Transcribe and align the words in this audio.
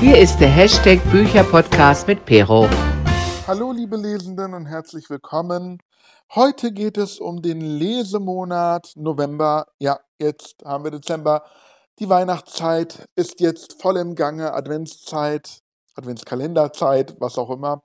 Hier 0.00 0.16
ist 0.16 0.38
der 0.38 0.48
Hashtag 0.48 1.02
Bücherpodcast 1.10 2.06
mit 2.06 2.24
Pero. 2.24 2.68
Hallo 3.48 3.72
liebe 3.72 3.96
Lesenden 3.96 4.54
und 4.54 4.66
herzlich 4.66 5.10
willkommen. 5.10 5.82
Heute 6.36 6.70
geht 6.70 6.96
es 6.96 7.18
um 7.18 7.42
den 7.42 7.60
Lesemonat 7.60 8.92
November. 8.94 9.66
Ja, 9.80 9.98
jetzt 10.20 10.64
haben 10.64 10.84
wir 10.84 10.92
Dezember. 10.92 11.42
Die 11.98 12.08
Weihnachtszeit 12.08 13.08
ist 13.16 13.40
jetzt 13.40 13.82
voll 13.82 13.96
im 13.96 14.14
Gange, 14.14 14.54
Adventszeit, 14.54 15.62
Adventskalenderzeit, 15.96 17.16
was 17.18 17.36
auch 17.36 17.50
immer. 17.50 17.82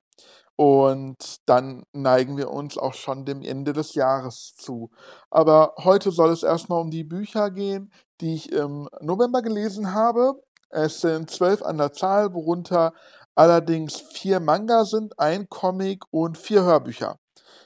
Und 0.55 1.38
dann 1.48 1.82
neigen 1.93 2.38
wir 2.38 2.52
uns 2.52 2.77
auch 2.77 2.93
schon 2.93 3.25
dem 3.25 3.41
Ende 3.41 3.73
des 3.73 3.95
Jahres 3.95 4.54
zu. 4.55 4.91
Aber 5.32 5.73
heute 5.80 6.11
soll 6.11 6.30
es 6.30 6.43
erstmal 6.43 6.80
um 6.80 6.91
die 6.91 7.04
Bücher 7.04 7.50
gehen, 7.50 7.91
die 8.21 8.36
ich 8.36 8.52
im 8.52 8.88
November 9.02 9.41
gelesen 9.41 9.95
habe. 9.95 10.36
Es 10.74 11.02
sind 11.02 11.30
zwölf 11.30 11.62
an 11.62 11.78
der 11.78 11.94
Zahl, 11.94 12.34
worunter 12.34 12.94
allerdings 13.36 14.02
vier 14.12 14.40
Manga 14.40 14.86
sind, 14.86 15.20
ein 15.20 15.48
Comic 15.48 16.04
und 16.09 16.36
vier 16.36 16.64
Hörbücher. 16.64 17.20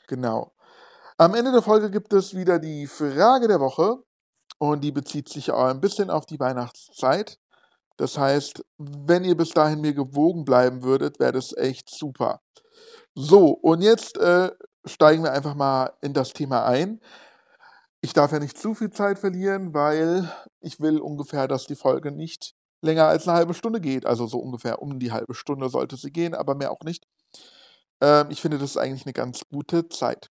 Genau. 0.08 0.52
Am 1.18 1.34
Ende 1.34 1.54
der 1.54 1.62
Folge 1.62 1.90
gibt 1.90 2.12
es 2.12 2.36
wieder 2.36 2.60
die 2.60 2.86
Frage 2.86 3.48
der 3.48 3.62
Woche 3.62 4.04
und 4.60 4.84
die 4.84 4.92
bezieht 4.92 5.30
sich 5.30 5.52
auch 5.52 5.66
ein 5.66 5.80
bisschen 5.80 6.10
auf 6.10 6.26
die 6.26 6.40
Weihnachtszeit. 6.40 7.40
Das 7.96 8.18
heißt, 8.18 8.64
wenn 8.78 9.24
ihr 9.24 9.38
bis 9.38 9.52
dahin 9.52 9.80
mir 9.80 9.94
gewogen 9.94 10.44
bleiben 10.44 10.84
würdet, 10.84 11.20
wäre 11.20 11.32
das 11.32 11.56
echt 11.56 11.90
super. 11.90 12.42
So, 13.16 13.52
und 13.52 13.82
jetzt 13.82 14.18
äh, 14.18 14.52
steigen 14.86 15.24
wir 15.24 15.32
einfach 15.32 15.56
mal 15.56 15.94
in 16.02 16.14
das 16.14 16.34
Thema 16.34 16.66
ein. 16.66 17.00
Ich 18.02 18.12
darf 18.12 18.34
ja 18.34 18.40
nicht 18.40 18.58
zu 18.58 18.76
viel 18.76 18.92
Zeit 18.92 19.18
verlieren, 19.18 19.74
weil 19.74 20.30
ich 20.60 20.82
will 20.82 21.00
ungefähr, 21.00 21.48
dass 21.48 21.68
die 21.68 21.76
Folge 21.76 22.12
nicht 22.12 22.57
länger 22.82 23.08
als 23.08 23.28
eine 23.28 23.38
halbe 23.38 23.54
Stunde 23.54 23.82
geht. 23.82 24.06
Also 24.06 24.28
so 24.28 24.40
ungefähr 24.40 24.82
um 24.82 25.00
die 25.00 25.12
halbe 25.12 25.34
Stunde 25.34 25.70
sollte 25.70 25.98
sie 25.98 26.12
gehen, 26.12 26.34
aber 26.36 26.56
mehr 26.56 26.72
auch 26.72 26.82
nicht. 26.82 27.06
Ähm, 28.02 28.28
ich 28.30 28.42
finde, 28.42 28.58
das 28.58 28.72
ist 28.72 28.78
eigentlich 28.78 29.06
eine 29.06 29.14
ganz 29.14 29.42
gute 29.50 29.90
Zeit. 29.90 30.30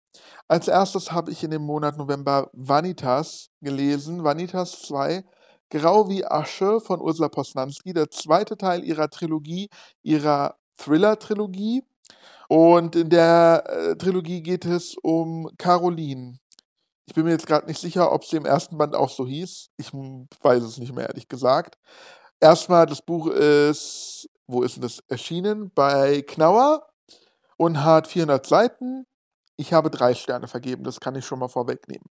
Als 0.49 0.69
erstes 0.69 1.13
habe 1.13 1.31
ich 1.31 1.45
in 1.45 1.51
dem 1.51 1.63
Monat 1.63 1.97
November 1.99 2.51
Vanitas 2.53 3.51
gelesen, 3.61 4.25
Vanitas 4.25 4.83
2, 4.83 5.25
Grau 5.71 6.09
wie 6.09 6.25
Asche 6.25 6.81
von 6.81 7.01
Ursula 7.01 7.29
Posnanski, 7.29 7.93
der 7.93 8.11
zweite 8.11 8.57
Teil 8.57 8.85
ihrer 8.85 9.11
Trilogie, 9.11 9.69
ihrer 10.03 10.57
Thriller-Trilogie. 10.79 11.85
Und 12.49 12.97
in 12.97 13.11
der 13.11 13.65
äh, 13.67 13.97
Trilogie 13.97 14.43
geht 14.43 14.65
es 14.65 14.97
um 15.03 15.51
Caroline. 15.59 16.39
Ich 17.07 17.15
bin 17.15 17.25
mir 17.25 17.33
jetzt 17.33 17.47
gerade 17.47 17.67
nicht 17.67 17.81
sicher, 17.81 18.13
ob 18.13 18.25
sie 18.25 18.37
im 18.37 18.47
ersten 18.47 18.79
Band 18.79 18.95
auch 18.95 19.11
so 19.11 19.27
hieß. 19.27 19.69
Ich 19.77 19.93
weiß 19.93 20.63
es 20.63 20.79
nicht 20.79 20.95
mehr, 20.95 21.09
ehrlich 21.09 21.29
gesagt. 21.29 21.79
Erstmal, 22.41 22.87
das 22.87 23.03
Buch 23.03 23.27
ist, 23.29 24.29
wo 24.47 24.63
ist 24.63 24.77
denn 24.77 24.83
das 24.83 25.01
erschienen? 25.09 25.73
Bei 25.75 26.23
Knauer 26.23 26.87
und 27.57 27.85
hat 27.85 28.07
400 28.07 28.47
Seiten. 28.47 29.07
Ich 29.57 29.73
habe 29.73 29.91
drei 29.91 30.15
Sterne 30.15 30.47
vergeben, 30.47 30.85
das 30.85 31.01
kann 31.01 31.17
ich 31.17 31.27
schon 31.27 31.41
mal 31.41 31.49
vorwegnehmen. 31.49 32.07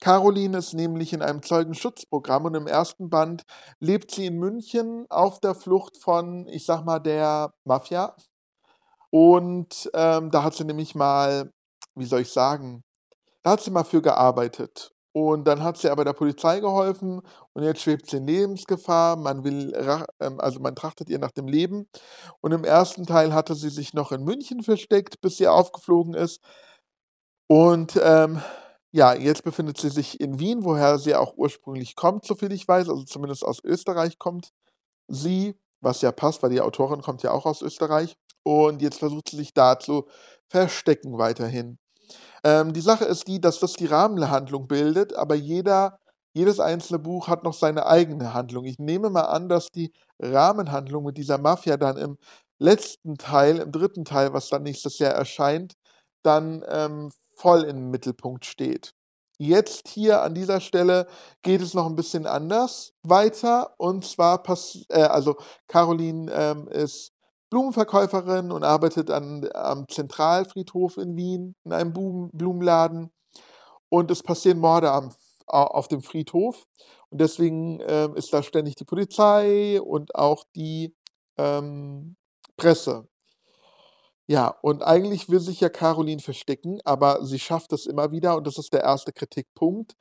Caroline 0.00 0.58
ist 0.58 0.74
nämlich 0.74 1.12
in 1.12 1.22
einem 1.22 1.42
Zeugenschutzprogramm 1.42 2.46
und 2.46 2.54
im 2.56 2.66
ersten 2.66 3.08
Band 3.08 3.44
lebt 3.78 4.10
sie 4.10 4.26
in 4.26 4.38
München 4.38 5.06
auf 5.10 5.38
der 5.40 5.54
Flucht 5.54 5.96
von, 5.96 6.48
ich 6.48 6.66
sag 6.66 6.84
mal, 6.84 6.98
der 6.98 7.52
Mafia. 7.64 8.16
Und 9.10 9.90
ähm, 9.94 10.30
da 10.30 10.42
hat 10.42 10.54
sie 10.54 10.64
nämlich 10.64 10.94
mal, 10.94 11.52
wie 11.94 12.06
soll 12.06 12.22
ich 12.22 12.32
sagen, 12.32 12.82
da 13.42 13.52
hat 13.52 13.60
sie 13.60 13.70
mal 13.70 13.84
für 13.84 14.02
gearbeitet. 14.02 14.92
Und 15.12 15.44
dann 15.44 15.62
hat 15.62 15.76
sie 15.76 15.90
aber 15.90 16.04
der 16.04 16.14
Polizei 16.14 16.60
geholfen 16.60 17.20
und 17.52 17.62
jetzt 17.62 17.82
schwebt 17.82 18.08
sie 18.08 18.16
in 18.16 18.26
Lebensgefahr. 18.26 19.16
Man 19.16 19.44
will, 19.44 19.74
ähm, 20.20 20.40
also 20.40 20.58
man 20.60 20.74
trachtet 20.74 21.10
ihr 21.10 21.18
nach 21.18 21.32
dem 21.32 21.48
Leben. 21.48 21.86
Und 22.40 22.52
im 22.52 22.64
ersten 22.64 23.04
Teil 23.06 23.34
hatte 23.34 23.54
sie 23.54 23.68
sich 23.68 23.92
noch 23.92 24.10
in 24.12 24.24
München 24.24 24.62
versteckt, 24.62 25.20
bis 25.20 25.36
sie 25.36 25.48
aufgeflogen 25.48 26.14
ist. 26.14 26.40
Und 27.46 28.00
ähm, 28.02 28.40
ja, 28.90 29.14
jetzt 29.14 29.44
befindet 29.44 29.78
sie 29.78 29.90
sich 29.90 30.20
in 30.20 30.38
Wien, 30.38 30.64
woher 30.64 30.98
sie 30.98 31.14
auch 31.14 31.34
ursprünglich 31.36 31.96
kommt, 31.96 32.24
soviel 32.24 32.52
ich 32.52 32.66
weiß, 32.66 32.88
also 32.88 33.04
zumindest 33.04 33.44
aus 33.44 33.62
Österreich 33.64 34.18
kommt 34.18 34.52
sie, 35.08 35.54
was 35.80 36.02
ja 36.02 36.12
passt, 36.12 36.42
weil 36.42 36.50
die 36.50 36.60
Autorin 36.62 37.02
kommt 37.02 37.22
ja 37.22 37.32
auch 37.32 37.46
aus 37.46 37.62
Österreich. 37.62 38.16
Und 38.44 38.82
jetzt 38.82 38.98
versucht 38.98 39.30
sie 39.30 39.36
sich 39.36 39.54
da 39.54 39.78
zu 39.78 40.06
verstecken 40.48 41.18
weiterhin. 41.18 41.78
Ähm, 42.44 42.72
die 42.72 42.80
Sache 42.80 43.04
ist 43.04 43.28
die, 43.28 43.40
dass 43.40 43.60
das 43.60 43.74
die 43.74 43.86
Rahmenhandlung 43.86 44.68
bildet, 44.68 45.14
aber 45.14 45.34
jeder, 45.34 45.98
jedes 46.34 46.60
einzelne 46.60 46.98
Buch 46.98 47.28
hat 47.28 47.44
noch 47.44 47.54
seine 47.54 47.86
eigene 47.86 48.34
Handlung. 48.34 48.64
Ich 48.64 48.78
nehme 48.78 49.10
mal 49.10 49.22
an, 49.22 49.48
dass 49.48 49.68
die 49.70 49.92
Rahmenhandlung 50.20 51.04
mit 51.04 51.16
dieser 51.18 51.38
Mafia 51.38 51.76
dann 51.76 51.96
im 51.96 52.18
letzten 52.58 53.16
Teil, 53.18 53.58
im 53.58 53.72
dritten 53.72 54.04
Teil, 54.04 54.32
was 54.32 54.48
dann 54.48 54.62
nächstes 54.62 54.98
Jahr 54.98 55.12
erscheint, 55.12 55.74
dann 56.22 56.64
ähm, 56.68 57.10
voll 57.36 57.62
im 57.64 57.90
Mittelpunkt 57.90 58.46
steht. 58.46 58.94
Jetzt 59.38 59.88
hier 59.88 60.22
an 60.22 60.34
dieser 60.34 60.60
Stelle 60.60 61.06
geht 61.42 61.62
es 61.62 61.74
noch 61.74 61.86
ein 61.86 61.96
bisschen 61.96 62.26
anders 62.26 62.92
weiter. 63.02 63.74
Und 63.78 64.04
zwar, 64.04 64.42
pass 64.42 64.84
äh, 64.88 65.02
also 65.02 65.36
Caroline 65.66 66.30
ähm, 66.32 66.68
ist 66.68 67.11
Blumenverkäuferin 67.52 68.50
und 68.50 68.64
arbeitet 68.64 69.10
an, 69.10 69.46
am 69.52 69.86
Zentralfriedhof 69.86 70.96
in 70.96 71.16
Wien, 71.16 71.54
in 71.64 71.74
einem 71.74 71.92
Blumen, 71.92 72.30
Blumenladen. 72.32 73.10
Und 73.90 74.10
es 74.10 74.22
passieren 74.22 74.58
Morde 74.58 74.90
am, 74.90 75.14
auf 75.46 75.86
dem 75.86 76.00
Friedhof. 76.00 76.66
Und 77.10 77.20
deswegen 77.20 77.78
äh, 77.80 78.08
ist 78.14 78.32
da 78.32 78.42
ständig 78.42 78.76
die 78.76 78.86
Polizei 78.86 79.78
und 79.82 80.14
auch 80.14 80.44
die 80.56 80.96
ähm, 81.36 82.16
Presse. 82.56 83.06
Ja, 84.26 84.56
und 84.62 84.82
eigentlich 84.82 85.28
will 85.28 85.40
sich 85.40 85.60
ja 85.60 85.68
Caroline 85.68 86.22
verstecken, 86.22 86.80
aber 86.86 87.22
sie 87.26 87.38
schafft 87.38 87.74
es 87.74 87.84
immer 87.84 88.12
wieder, 88.12 88.34
und 88.38 88.46
das 88.46 88.56
ist 88.56 88.72
der 88.72 88.82
erste 88.82 89.12
Kritikpunkt, 89.12 89.94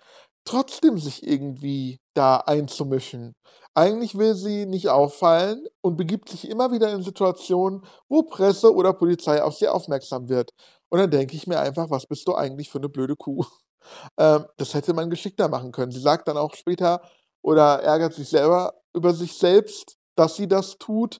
trotzdem 0.46 0.97
sich 0.97 1.25
irgendwie 1.25 2.00
da 2.13 2.38
einzumischen. 2.38 3.34
Eigentlich 3.74 4.18
will 4.18 4.35
sie 4.35 4.66
nicht 4.66 4.90
auffallen 4.90 5.66
und 5.81 5.97
begibt 5.97 6.29
sich 6.29 6.50
immer 6.50 6.72
wieder 6.72 6.91
in 6.94 7.03
Situationen, 7.03 7.84
wo 8.09 8.24
Presse 8.24 8.74
oder 8.74 8.94
Polizei 8.94 9.41
auf 9.41 9.56
sie 9.56 9.68
aufmerksam 9.68 10.30
wird. 10.30 10.51
Und 10.90 11.00
dann 11.00 11.12
denke 11.12 11.35
ich 11.35 11.47
mir 11.47 11.59
einfach, 11.59 11.90
was 11.90 12.06
bist 12.06 12.28
du 12.28 12.35
eigentlich 12.35 12.69
für 12.69 12.80
eine 12.80 12.90
blöde 12.90 13.16
Kuh? 13.16 13.46
Ähm, 14.18 14.46
das 14.57 14.75
hätte 14.75 14.94
man 14.94 15.09
geschickter 15.09 15.50
machen 15.50 15.72
können. 15.72 15.91
Sie 15.91 16.00
sagt 16.00 16.28
dann 16.28 16.38
auch 16.38 16.53
später 16.53 17.01
oder 17.41 17.81
ärgert 17.81 18.13
sich 18.13 18.30
selber 18.30 18.75
über 18.94 19.12
sich 19.13 19.34
selbst, 19.34 19.96
dass 20.16 20.35
sie 20.35 20.47
das 20.47 20.78
tut. 20.78 21.18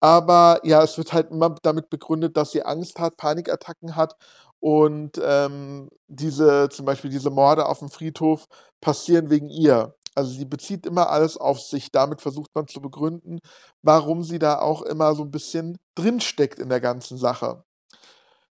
Aber 0.00 0.60
ja, 0.64 0.82
es 0.82 0.98
wird 0.98 1.12
halt 1.12 1.30
immer 1.30 1.54
damit 1.62 1.90
begründet, 1.90 2.36
dass 2.36 2.52
sie 2.52 2.64
Angst 2.64 2.98
hat, 2.98 3.16
Panikattacken 3.16 3.96
hat 3.96 4.16
und 4.60 5.20
ähm, 5.22 5.88
diese, 6.08 6.68
zum 6.70 6.84
Beispiel 6.86 7.10
diese 7.10 7.30
Morde 7.30 7.66
auf 7.66 7.78
dem 7.80 7.88
Friedhof 7.90 8.46
passieren 8.80 9.30
wegen 9.30 9.48
ihr. 9.48 9.94
Also 10.14 10.32
sie 10.32 10.44
bezieht 10.44 10.86
immer 10.86 11.10
alles 11.10 11.36
auf 11.36 11.60
sich. 11.60 11.90
Damit 11.92 12.20
versucht 12.20 12.54
man 12.54 12.68
zu 12.68 12.80
begründen, 12.80 13.40
warum 13.82 14.22
sie 14.22 14.38
da 14.38 14.60
auch 14.60 14.82
immer 14.82 15.14
so 15.14 15.22
ein 15.22 15.30
bisschen 15.30 15.78
drinsteckt 15.94 16.58
in 16.58 16.68
der 16.68 16.80
ganzen 16.80 17.16
Sache. 17.16 17.64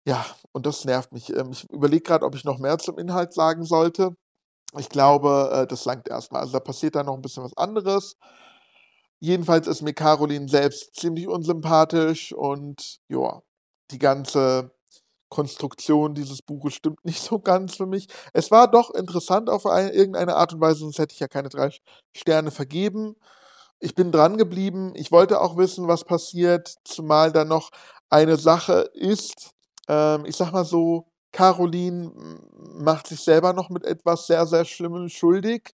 Ja, 0.05 0.25
und 0.53 0.65
das 0.65 0.85
nervt 0.85 1.11
mich. 1.11 1.29
Ähm, 1.35 1.51
ich 1.51 1.69
überlege 1.69 2.03
gerade, 2.03 2.25
ob 2.25 2.35
ich 2.35 2.45
noch 2.45 2.59
mehr 2.59 2.77
zum 2.77 2.97
Inhalt 2.97 3.33
sagen 3.33 3.65
sollte. 3.65 4.15
Ich 4.77 4.89
glaube, 4.89 5.49
äh, 5.53 5.67
das 5.67 5.85
langt 5.85 6.07
erstmal. 6.07 6.41
Also 6.41 6.53
da 6.53 6.59
passiert 6.61 6.95
da 6.95 7.03
noch 7.03 7.15
ein 7.15 7.21
bisschen 7.21 7.43
was 7.43 7.57
anderes. 7.57 8.15
Jedenfalls 9.19 9.67
ist 9.67 9.81
mir 9.81 9.93
Caroline 9.93 10.47
selbst 10.47 10.95
ziemlich 10.95 11.27
unsympathisch 11.27 12.33
und 12.33 12.99
ja, 13.09 13.41
die 13.91 13.99
ganze 13.99 14.71
Konstruktion 15.29 16.13
dieses 16.13 16.41
Buches 16.41 16.73
stimmt 16.73 16.99
nicht 17.05 17.21
so 17.21 17.39
ganz 17.39 17.75
für 17.75 17.85
mich. 17.85 18.07
Es 18.33 18.51
war 18.51 18.69
doch 18.69 18.91
interessant 18.91 19.49
auf 19.49 19.65
eine, 19.65 19.91
irgendeine 19.91 20.35
Art 20.35 20.53
und 20.53 20.61
Weise, 20.61 20.79
sonst 20.79 20.99
hätte 20.99 21.13
ich 21.13 21.19
ja 21.19 21.27
keine 21.27 21.49
drei 21.49 21.71
Sterne 22.15 22.51
vergeben. 22.51 23.15
Ich 23.79 23.93
bin 23.95 24.11
dran 24.11 24.37
geblieben. 24.37 24.93
Ich 24.95 25.11
wollte 25.11 25.39
auch 25.41 25.57
wissen, 25.57 25.87
was 25.87 26.03
passiert, 26.03 26.75
zumal 26.83 27.31
da 27.31 27.45
noch 27.45 27.69
eine 28.09 28.37
Sache 28.37 28.89
ist. 28.93 29.51
Ähm, 29.87 30.25
ich 30.25 30.35
sag 30.35 30.51
mal 30.51 30.65
so, 30.65 31.07
Caroline 31.31 32.11
macht 32.79 33.07
sich 33.07 33.19
selber 33.21 33.53
noch 33.53 33.69
mit 33.69 33.85
etwas 33.85 34.27
sehr, 34.27 34.45
sehr 34.47 34.65
Schlimmem 34.65 35.09
schuldig. 35.09 35.73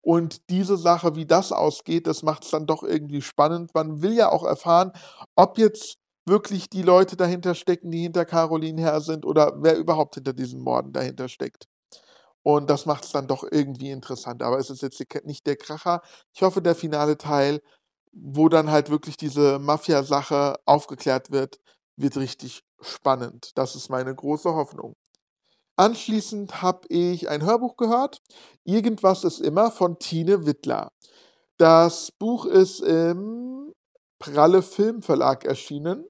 Und 0.00 0.50
diese 0.50 0.76
Sache, 0.76 1.16
wie 1.16 1.26
das 1.26 1.50
ausgeht, 1.52 2.06
das 2.06 2.22
macht 2.22 2.44
es 2.44 2.50
dann 2.50 2.66
doch 2.66 2.82
irgendwie 2.82 3.22
spannend. 3.22 3.74
Man 3.74 4.02
will 4.02 4.12
ja 4.12 4.30
auch 4.30 4.44
erfahren, 4.44 4.92
ob 5.34 5.58
jetzt 5.58 5.96
wirklich 6.26 6.70
die 6.70 6.82
Leute 6.82 7.16
dahinter 7.16 7.54
stecken, 7.54 7.90
die 7.90 8.02
hinter 8.02 8.24
Caroline 8.24 8.80
her 8.80 9.00
sind 9.00 9.24
oder 9.26 9.54
wer 9.62 9.76
überhaupt 9.76 10.14
hinter 10.14 10.32
diesen 10.32 10.60
Morden 10.60 10.92
dahinter 10.92 11.28
steckt. 11.28 11.66
Und 12.42 12.68
das 12.68 12.86
macht 12.86 13.04
es 13.04 13.12
dann 13.12 13.26
doch 13.26 13.44
irgendwie 13.50 13.90
interessant. 13.90 14.42
Aber 14.42 14.58
es 14.58 14.70
ist 14.70 14.82
jetzt 14.82 15.02
nicht 15.24 15.46
der 15.46 15.56
Kracher. 15.56 16.02
Ich 16.34 16.42
hoffe, 16.42 16.60
der 16.60 16.74
finale 16.74 17.16
Teil, 17.16 17.60
wo 18.12 18.48
dann 18.48 18.70
halt 18.70 18.90
wirklich 18.90 19.16
diese 19.16 19.58
Mafia-Sache 19.58 20.56
aufgeklärt 20.66 21.30
wird, 21.30 21.58
wird 21.96 22.16
richtig 22.16 22.62
spannend. 22.80 23.52
Das 23.54 23.74
ist 23.76 23.88
meine 23.88 24.14
große 24.14 24.54
Hoffnung. 24.54 24.94
Anschließend 25.76 26.62
habe 26.62 26.86
ich 26.88 27.28
ein 27.28 27.44
Hörbuch 27.44 27.76
gehört. 27.76 28.18
Irgendwas 28.64 29.24
ist 29.24 29.40
immer 29.40 29.70
von 29.70 29.98
Tine 29.98 30.46
Wittler. 30.46 30.92
Das 31.56 32.12
Buch 32.12 32.46
ist 32.46 32.80
im 32.80 33.72
Pralle 34.18 34.62
Filmverlag 34.62 35.44
erschienen, 35.44 36.04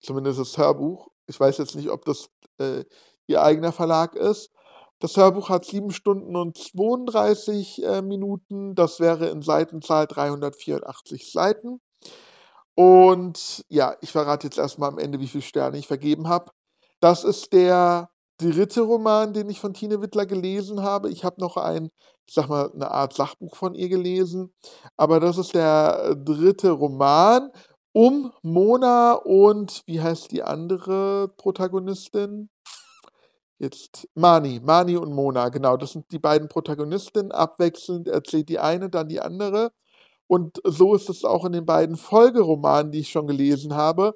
zumindest 0.00 0.40
das 0.40 0.58
Hörbuch. 0.58 1.08
Ich 1.26 1.38
weiß 1.38 1.58
jetzt 1.58 1.76
nicht, 1.76 1.90
ob 1.90 2.04
das 2.04 2.28
äh, 2.58 2.84
ihr 3.26 3.42
eigener 3.42 3.72
Verlag 3.72 4.14
ist. 4.14 4.50
Das 4.98 5.16
Hörbuch 5.16 5.48
hat 5.48 5.64
7 5.64 5.92
Stunden 5.92 6.36
und 6.36 6.58
32 6.58 7.82
äh, 7.82 8.02
Minuten. 8.02 8.74
Das 8.74 9.00
wäre 9.00 9.28
in 9.28 9.40
Seitenzahl 9.40 10.06
384 10.06 11.32
Seiten. 11.32 11.80
Und 12.74 13.64
ja, 13.68 13.96
ich 14.00 14.12
verrate 14.12 14.46
jetzt 14.46 14.58
erstmal 14.58 14.90
am 14.90 14.98
Ende, 14.98 15.20
wie 15.20 15.26
viele 15.26 15.42
Sterne 15.42 15.78
ich 15.78 15.86
vergeben 15.86 16.28
habe. 16.28 16.52
Das 17.00 17.24
ist 17.24 17.52
der 17.52 18.10
dritte 18.38 18.82
Roman, 18.82 19.32
den 19.32 19.48
ich 19.50 19.60
von 19.60 19.74
Tine 19.74 20.00
Wittler 20.02 20.26
gelesen 20.26 20.82
habe. 20.82 21.10
Ich 21.10 21.24
habe 21.24 21.40
noch 21.40 21.56
ein, 21.56 21.90
ich 22.26 22.34
sag 22.34 22.48
mal, 22.48 22.70
eine 22.72 22.90
Art 22.90 23.14
Sachbuch 23.14 23.56
von 23.56 23.74
ihr 23.74 23.88
gelesen. 23.88 24.52
Aber 24.96 25.20
das 25.20 25.38
ist 25.38 25.54
der 25.54 26.14
dritte 26.14 26.70
Roman 26.70 27.50
um 27.92 28.32
Mona 28.42 29.14
und 29.14 29.82
wie 29.86 30.00
heißt 30.00 30.30
die 30.32 30.42
andere 30.42 31.28
Protagonistin? 31.36 32.48
Jetzt 33.58 34.08
Mani, 34.14 34.60
Mani 34.62 34.96
und 34.96 35.12
Mona, 35.12 35.50
genau. 35.50 35.76
Das 35.76 35.92
sind 35.92 36.10
die 36.12 36.18
beiden 36.18 36.48
Protagonistinnen. 36.48 37.30
Abwechselnd 37.30 38.08
erzählt 38.08 38.48
die 38.48 38.58
eine, 38.58 38.88
dann 38.88 39.08
die 39.08 39.20
andere. 39.20 39.72
Und 40.26 40.60
so 40.64 40.94
ist 40.94 41.10
es 41.10 41.24
auch 41.24 41.44
in 41.44 41.52
den 41.52 41.66
beiden 41.66 41.96
Folgeromanen, 41.96 42.92
die 42.92 43.00
ich 43.00 43.10
schon 43.10 43.26
gelesen 43.26 43.74
habe. 43.74 44.14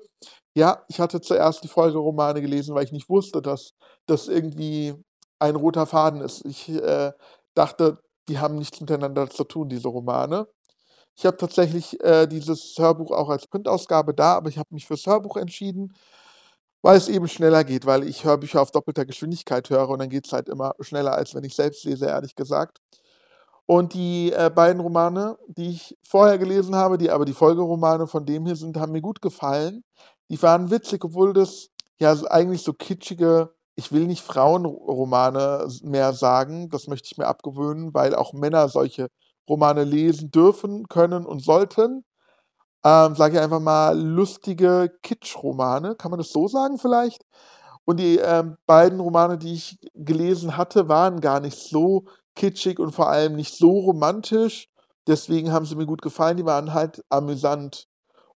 Ja, 0.57 0.85
ich 0.89 1.01
hatte 1.01 1.21
zuerst 1.21 1.65
die 1.65 1.69
Folgeromane 1.69 2.41
gelesen, 2.41 2.75
weil 2.75 2.85
ich 2.85 2.93
nicht 2.93 3.11
wusste, 3.11 3.43
dass 3.43 3.75
das 4.07 4.29
irgendwie 4.29 4.95
ein 5.41 5.57
roter 5.57 5.87
Faden 5.87 6.21
ist. 6.21 6.45
Ich 6.47 6.69
äh, 6.69 7.13
dachte, 7.55 7.99
die 8.29 8.39
haben 8.39 8.57
nichts 8.57 8.81
miteinander 8.81 9.29
zu 9.29 9.45
tun, 9.45 9.69
diese 9.69 9.89
Romane. 9.89 10.47
Ich 11.17 11.27
habe 11.27 11.37
tatsächlich 11.37 12.01
äh, 12.03 12.27
dieses 12.27 12.75
Hörbuch 12.79 13.13
auch 13.13 13.29
als 13.29 13.47
Printausgabe 13.47 14.15
da, 14.15 14.35
aber 14.35 14.49
ich 14.49 14.59
habe 14.59 14.69
mich 14.73 14.87
fürs 14.87 15.07
Hörbuch 15.07 15.37
entschieden, 15.37 15.95
weil 16.83 16.97
es 16.99 17.09
eben 17.09 17.29
schneller 17.29 17.65
geht, 17.65 17.87
weil 17.87 18.05
ich 18.09 18.25
Hörbücher 18.25 18.61
auf 18.63 18.71
doppelter 18.73 19.07
Geschwindigkeit 19.07 19.71
höre 19.71 19.89
und 19.89 20.01
dann 20.01 20.11
geht 20.11 20.27
es 20.27 20.33
halt 20.33 20.49
immer 20.49 20.75
schneller, 20.81 21.15
als 21.15 21.35
wenn 21.35 21.45
ich 21.45 21.55
selbst 21.55 21.85
lese, 21.85 22.07
ehrlich 22.07 22.35
gesagt. 22.35 22.81
Und 23.67 23.95
die 23.95 24.33
äh, 24.33 24.51
beiden 24.55 24.81
Romane, 24.81 25.39
die 25.49 25.71
ich 25.71 25.97
vorher 26.03 26.39
gelesen 26.39 26.75
habe, 26.77 26.99
die 26.99 27.11
aber 27.11 27.25
die 27.25 27.33
Folgeromane 27.33 28.07
von 28.07 28.27
dem 28.27 28.45
hier 28.47 28.57
sind, 28.57 28.77
haben 28.77 28.93
mir 28.93 29.01
gut 29.01 29.23
gefallen. 29.23 29.85
Die 30.31 30.43
waren 30.43 30.71
witzig, 30.71 31.05
obwohl 31.05 31.33
das 31.33 31.71
ja 31.99 32.13
eigentlich 32.31 32.63
so 32.63 32.75
kitschige, 32.75 33.55
ich 33.77 33.91
will 33.93 34.07
nicht 34.07 34.23
Frauenromane 34.23 35.69
mehr 35.83 36.13
sagen, 36.13 36.69
das 36.71 36.89
möchte 36.89 37.09
ich 37.11 37.19
mir 37.19 37.27
abgewöhnen, 37.27 37.95
weil 37.95 38.15
auch 38.15 38.33
Männer 38.35 38.69
solche 38.69 39.09
Romane 39.49 39.85
lesen 39.85 40.31
dürfen, 40.31 40.89
können 40.89 41.27
und 41.27 41.43
sollten. 41.43 42.05
Ähm, 42.85 43.15
sage 43.17 43.37
ich 43.37 43.43
einfach 43.43 43.61
mal 43.61 43.99
lustige 43.99 44.93
Kitsch-Romane, 45.03 45.97
kann 45.97 46.11
man 46.11 46.19
das 46.19 46.31
so 46.31 46.49
sagen 46.49 46.79
vielleicht? 46.79 47.25
Und 47.87 47.99
die 47.99 48.19
ähm, 48.19 48.57
beiden 48.67 49.01
Romane, 49.01 49.39
die 49.39 49.55
ich 49.55 49.79
gelesen 49.95 50.57
hatte, 50.57 50.89
waren 50.89 51.21
gar 51.21 51.41
nicht 51.41 51.59
so 51.59 52.05
kitschig 52.35 52.79
und 52.79 52.93
vor 52.93 53.09
allem 53.09 53.37
nicht 53.37 53.55
so 53.55 53.71
romantisch. 53.81 54.69
Deswegen 55.07 55.53
haben 55.53 55.67
sie 55.67 55.77
mir 55.77 55.87
gut 55.87 56.03
gefallen. 56.03 56.37
Die 56.37 56.47
waren 56.47 56.73
halt 56.75 57.03
amüsant. 57.11 57.87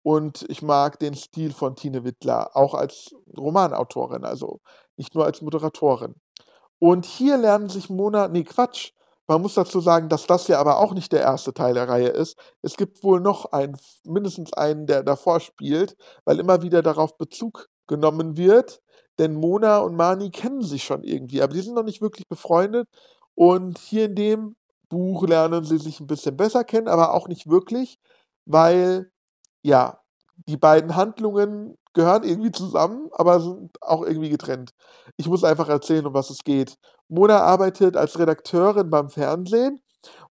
Und 0.04 0.46
ich 0.50 0.62
mag 0.62 1.00
den 1.00 1.16
Stil 1.16 1.52
von 1.52 1.76
Tine 1.76 2.04
Wittler, 2.04 2.56
auch 2.56 2.76
als 2.76 3.16
Romanautorin, 3.36 4.24
also 4.24 4.60
nicht 4.98 5.16
nur 5.16 5.26
als 5.26 5.42
Moderatorin. 5.42 6.14
Und 6.78 7.06
hier 7.06 7.38
lernen 7.38 7.70
sich 7.70 7.90
Mona, 7.90 8.28
nee, 8.28 8.44
Quatsch. 8.44 8.92
Man 9.28 9.42
muss 9.42 9.56
dazu 9.56 9.80
sagen, 9.80 10.08
dass 10.10 10.28
das 10.28 10.48
ja 10.48 10.60
aber 10.60 10.78
auch 10.80 10.94
nicht 10.94 11.12
der 11.12 11.22
erste 11.22 11.54
Teil 11.54 11.74
der 11.74 11.90
Reihe 11.90 12.10
ist. 12.10 12.38
Es 12.62 12.78
gibt 12.78 13.04
wohl 13.04 13.20
noch 13.20 13.46
einen, 13.52 13.76
mindestens 14.04 14.54
einen, 14.54 14.86
der 14.86 15.04
davor 15.04 15.40
spielt, 15.40 15.96
weil 16.26 16.40
immer 16.40 16.62
wieder 16.62 16.82
darauf 16.84 17.18
Bezug 17.18 17.68
genommen 17.88 18.38
wird. 18.38 18.82
Denn 19.18 19.34
Mona 19.34 19.80
und 19.80 19.96
Mani 19.96 20.30
kennen 20.30 20.62
sich 20.62 20.84
schon 20.84 21.04
irgendwie, 21.04 21.42
aber 21.42 21.54
die 21.54 21.62
sind 21.62 21.74
noch 21.76 21.84
nicht 21.84 22.02
wirklich 22.02 22.28
befreundet. 22.28 22.88
Und 23.34 23.80
hier 23.80 24.06
in 24.06 24.16
dem 24.16 24.56
Buch 24.90 25.28
lernen 25.28 25.64
sie 25.64 25.78
sich 25.80 26.00
ein 26.00 26.08
bisschen 26.08 26.38
besser 26.38 26.64
kennen, 26.64 26.88
aber 26.88 27.14
auch 27.14 27.28
nicht 27.28 27.50
wirklich, 27.50 27.98
weil, 28.46 29.12
ja, 29.64 30.00
die 30.48 30.58
beiden 30.58 30.96
Handlungen 30.96 31.78
gehören 31.96 32.24
irgendwie 32.24 32.52
zusammen, 32.52 33.10
aber 33.14 33.40
sind 33.40 33.82
auch 33.82 34.04
irgendwie 34.04 34.30
getrennt. 34.30 34.72
Ich 35.18 35.28
muss 35.28 35.44
einfach 35.44 35.70
erzählen, 35.70 36.06
um 36.06 36.14
was 36.14 36.30
es 36.30 36.44
geht. 36.44 36.76
Mona 37.08 37.40
arbeitet 37.42 37.98
als 37.98 38.20
Redakteurin 38.20 38.92
beim 38.92 39.10
Fernsehen 39.10 39.82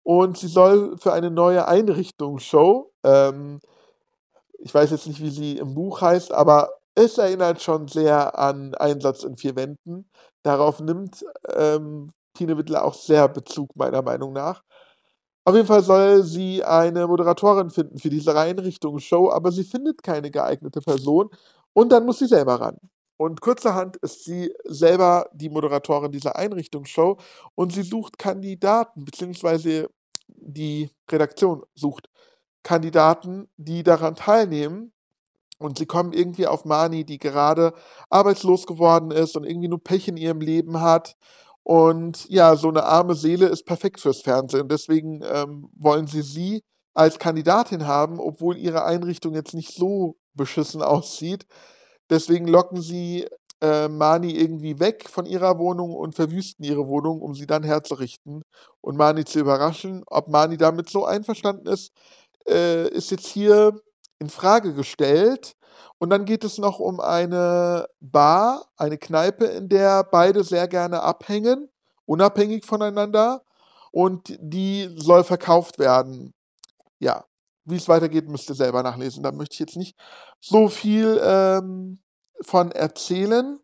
und 0.04 0.38
sie 0.38 0.48
soll 0.48 0.98
für 0.98 1.14
eine 1.14 1.32
neue 1.32 1.68
Einrichtungsshow, 1.68 2.92
ähm, 3.04 3.60
ich 4.60 4.74
weiß 4.74 4.92
jetzt 4.92 5.08
nicht, 5.08 5.22
wie 5.22 5.30
sie 5.30 5.58
im 5.58 5.74
Buch 5.74 6.02
heißt, 6.02 6.32
aber 6.32 6.70
es 6.96 7.18
erinnert 7.18 7.62
schon 7.62 7.88
sehr 7.88 8.38
an 8.38 8.74
Einsatz 8.76 9.24
in 9.24 9.36
vier 9.36 9.56
Wänden. 9.56 10.10
Darauf 10.44 10.80
nimmt 10.80 11.26
ähm, 11.54 12.12
Tine 12.34 12.58
Wittler 12.58 12.86
auch 12.86 12.94
sehr 12.94 13.28
Bezug, 13.28 13.76
meiner 13.76 14.02
Meinung 14.02 14.32
nach. 14.34 14.64
Auf 15.46 15.56
jeden 15.56 15.68
Fall 15.68 15.84
soll 15.84 16.24
sie 16.24 16.64
eine 16.64 17.06
Moderatorin 17.08 17.70
finden 17.70 17.98
für 18.00 18.10
diese 18.10 18.38
Einrichtungsshow, 18.38 19.30
aber 19.30 19.52
sie 19.52 19.66
findet 19.66 20.02
keine 20.02 20.32
geeignete 20.32 20.80
Person 20.82 21.30
und 21.74 21.92
dann 21.92 22.06
muss 22.06 22.20
sie 22.20 22.28
selber 22.28 22.62
ran. 22.62 22.78
Und 23.18 23.42
kurzerhand 23.42 23.98
ist 23.98 24.24
sie 24.24 24.54
selber 24.64 25.30
die 25.34 25.50
Moderatorin 25.50 26.12
dieser 26.12 26.38
Einrichtungsshow 26.38 27.18
und 27.56 27.74
sie 27.74 27.84
sucht 27.84 28.18
Kandidaten, 28.18 29.04
beziehungsweise 29.06 29.90
die 30.28 30.90
Redaktion 31.12 31.64
sucht 31.76 32.10
Kandidaten, 32.64 33.50
die 33.58 33.84
daran 33.84 34.16
teilnehmen. 34.16 34.94
Und 35.60 35.78
sie 35.78 35.86
kommen 35.86 36.14
irgendwie 36.14 36.48
auf 36.48 36.66
Mani, 36.66 37.06
die 37.06 37.20
gerade 37.20 37.74
arbeitslos 38.10 38.68
geworden 38.68 39.12
ist 39.12 39.38
und 39.38 39.46
irgendwie 39.46 39.70
nur 39.70 39.84
Pech 39.84 40.08
in 40.08 40.18
ihrem 40.18 40.42
Leben 40.42 40.82
hat 40.82 41.16
und 41.64 42.30
ja, 42.30 42.56
so 42.56 42.70
eine 42.70 42.84
arme 42.84 43.16
Seele 43.16 43.48
ist 43.48 43.66
perfekt 43.66 44.02
fürs 44.02 44.22
Fernsehen. 44.22 44.68
Deswegen 44.68 45.22
ähm, 45.24 45.70
wollen 45.74 46.08
sie 46.08 46.22
sie 46.22 46.62
als 46.94 47.20
Kandidatin 47.20 47.88
haben, 47.88 48.20
obwohl 48.20 48.58
ihre 48.58 48.84
Einrichtung 48.86 49.34
jetzt 49.34 49.54
nicht 49.54 49.74
so 49.74 50.18
beschissen 50.34 50.82
aussieht. 50.84 51.46
Deswegen 52.10 52.48
locken 52.48 52.82
sie 52.82 53.28
äh, 53.62 53.88
Mani 53.88 54.32
irgendwie 54.32 54.80
weg 54.80 55.08
von 55.10 55.26
ihrer 55.26 55.58
Wohnung 55.58 55.96
und 55.96 56.16
verwüsten 56.16 56.66
ihre 56.66 56.88
Wohnung, 56.88 57.22
um 57.22 57.34
sie 57.34 57.48
dann 57.48 57.64
herzurichten 57.64 58.44
und 58.82 58.98
Mani 58.98 59.24
zu 59.26 59.40
überraschen. 59.40 60.04
Ob 60.08 60.28
Mani 60.28 60.58
damit 60.58 60.90
so 60.90 61.06
einverstanden 61.06 61.68
ist, 61.68 61.94
äh, 62.48 62.90
ist 62.90 63.12
jetzt 63.12 63.28
hier 63.28 63.80
in 64.24 64.30
Frage 64.30 64.74
gestellt. 64.74 65.56
Und 66.00 66.10
dann 66.10 66.26
geht 66.26 66.44
es 66.44 66.58
noch 66.58 66.80
um 66.80 67.00
eine 67.00 67.88
Bar, 68.00 68.66
eine 68.78 68.98
Kneipe, 68.98 69.46
in 69.46 69.70
der 69.70 70.04
beide 70.04 70.44
sehr 70.44 70.68
gerne 70.68 71.02
abhängen, 71.02 71.70
unabhängig 72.06 72.66
voneinander. 72.66 73.44
Und 73.92 74.38
die 74.40 74.90
soll 74.98 75.24
verkauft 75.24 75.78
werden. 75.78 76.34
Ja, 77.00 77.26
wie 77.66 77.76
es 77.76 77.88
weitergeht, 77.88 78.28
müsst 78.28 78.50
ihr 78.50 78.56
selber 78.56 78.82
nachlesen. 78.84 79.24
Da 79.24 79.32
möchte 79.32 79.54
ich 79.54 79.60
jetzt 79.60 79.78
nicht 79.78 79.96
so 80.40 80.68
viel 80.68 81.22
ähm, 81.24 82.02
von 82.42 82.72
erzählen. 82.72 83.60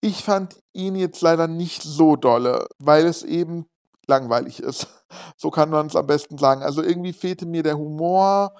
Ich 0.00 0.24
fand 0.24 0.60
ihn 0.72 0.94
jetzt 0.94 1.20
leider 1.20 1.48
nicht 1.48 1.82
so 1.82 2.16
dolle, 2.16 2.66
weil 2.78 3.06
es 3.06 3.22
eben 3.22 3.66
langweilig 4.06 4.60
ist. 4.60 4.86
So 5.38 5.50
kann 5.50 5.70
man 5.70 5.86
es 5.86 5.96
am 5.96 6.06
besten 6.06 6.36
sagen. 6.36 6.62
Also 6.62 6.82
irgendwie 6.82 7.14
fehlte 7.14 7.46
mir 7.46 7.62
der 7.62 7.78
Humor. 7.78 8.54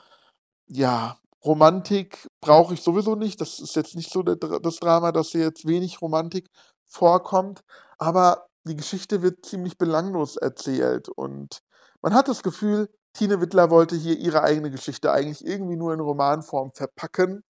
Ja, 0.67 1.19
Romantik 1.45 2.27
brauche 2.41 2.75
ich 2.75 2.83
sowieso 2.83 3.15
nicht. 3.15 3.41
Das 3.41 3.61
ist 3.61 3.77
jetzt 3.77 3.95
nicht 3.95 4.13
so 4.13 4.23
das 4.23 4.77
Drama, 4.77 5.13
dass 5.13 5.29
hier 5.29 5.43
jetzt 5.43 5.67
wenig 5.67 6.03
Romantik 6.03 6.49
vorkommt. 6.87 7.61
Aber 7.99 8.47
die 8.65 8.77
Geschichte 8.77 9.23
wird 9.23 9.47
ziemlich 9.47 9.79
belanglos 9.79 10.37
erzählt. 10.37 11.09
Und 11.09 11.61
man 12.03 12.15
hat 12.15 12.29
das 12.29 12.43
Gefühl, 12.43 12.89
Tine 13.15 13.41
Wittler 13.41 13.71
wollte 13.71 13.97
hier 13.97 14.17
ihre 14.19 14.43
eigene 14.43 14.71
Geschichte 14.71 15.11
eigentlich 15.13 15.45
irgendwie 15.45 15.77
nur 15.77 15.93
in 15.95 16.01
Romanform 16.01 16.73
verpacken. 16.73 17.43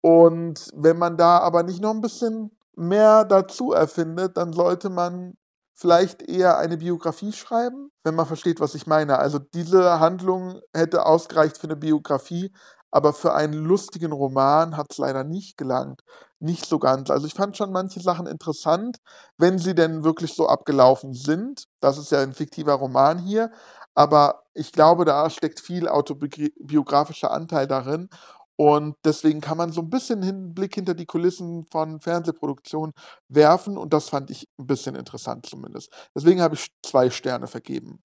Und 0.00 0.68
wenn 0.74 0.98
man 0.98 1.16
da 1.16 1.38
aber 1.38 1.62
nicht 1.62 1.80
noch 1.80 1.90
ein 1.90 2.00
bisschen 2.00 2.56
mehr 2.74 3.24
dazu 3.24 3.72
erfindet, 3.72 4.36
dann 4.36 4.52
sollte 4.52 4.90
man 4.90 5.34
vielleicht 5.74 6.22
eher 6.22 6.58
eine 6.58 6.76
Biografie 6.76 7.32
schreiben, 7.32 7.90
wenn 8.04 8.14
man 8.14 8.26
versteht, 8.26 8.60
was 8.60 8.74
ich 8.74 8.86
meine. 8.86 9.18
Also 9.18 9.38
diese 9.38 10.00
Handlung 10.00 10.60
hätte 10.74 11.06
ausgereicht 11.06 11.58
für 11.58 11.66
eine 11.66 11.76
Biografie, 11.76 12.52
aber 12.92 13.14
für 13.14 13.34
einen 13.34 13.54
lustigen 13.54 14.12
Roman 14.12 14.76
hat 14.76 14.88
es 14.90 14.98
leider 14.98 15.24
nicht 15.24 15.56
gelangt. 15.56 16.02
Nicht 16.40 16.66
so 16.66 16.78
ganz. 16.78 17.10
Also 17.10 17.26
ich 17.26 17.34
fand 17.34 17.56
schon 17.56 17.72
manche 17.72 18.00
Sachen 18.00 18.26
interessant, 18.26 18.98
wenn 19.38 19.58
sie 19.58 19.74
denn 19.74 20.04
wirklich 20.04 20.34
so 20.34 20.46
abgelaufen 20.46 21.14
sind. 21.14 21.64
Das 21.80 21.98
ist 21.98 22.12
ja 22.12 22.20
ein 22.20 22.34
fiktiver 22.34 22.74
Roman 22.74 23.18
hier. 23.18 23.50
Aber 23.94 24.42
ich 24.54 24.72
glaube, 24.72 25.04
da 25.04 25.30
steckt 25.30 25.60
viel 25.60 25.88
autobiografischer 25.88 27.30
Anteil 27.30 27.66
darin. 27.66 28.08
Und 28.56 28.96
deswegen 29.04 29.40
kann 29.40 29.56
man 29.56 29.72
so 29.72 29.80
ein 29.80 29.90
bisschen 29.90 30.22
einen 30.22 30.54
Blick 30.54 30.74
hinter 30.74 30.94
die 30.94 31.06
Kulissen 31.06 31.64
von 31.70 32.00
Fernsehproduktionen 32.00 32.92
werfen. 33.28 33.78
Und 33.78 33.94
das 33.94 34.10
fand 34.10 34.30
ich 34.30 34.46
ein 34.58 34.66
bisschen 34.66 34.94
interessant 34.96 35.46
zumindest. 35.46 35.90
Deswegen 36.14 36.42
habe 36.42 36.56
ich 36.56 36.68
zwei 36.84 37.10
Sterne 37.10 37.46
vergeben. 37.46 38.02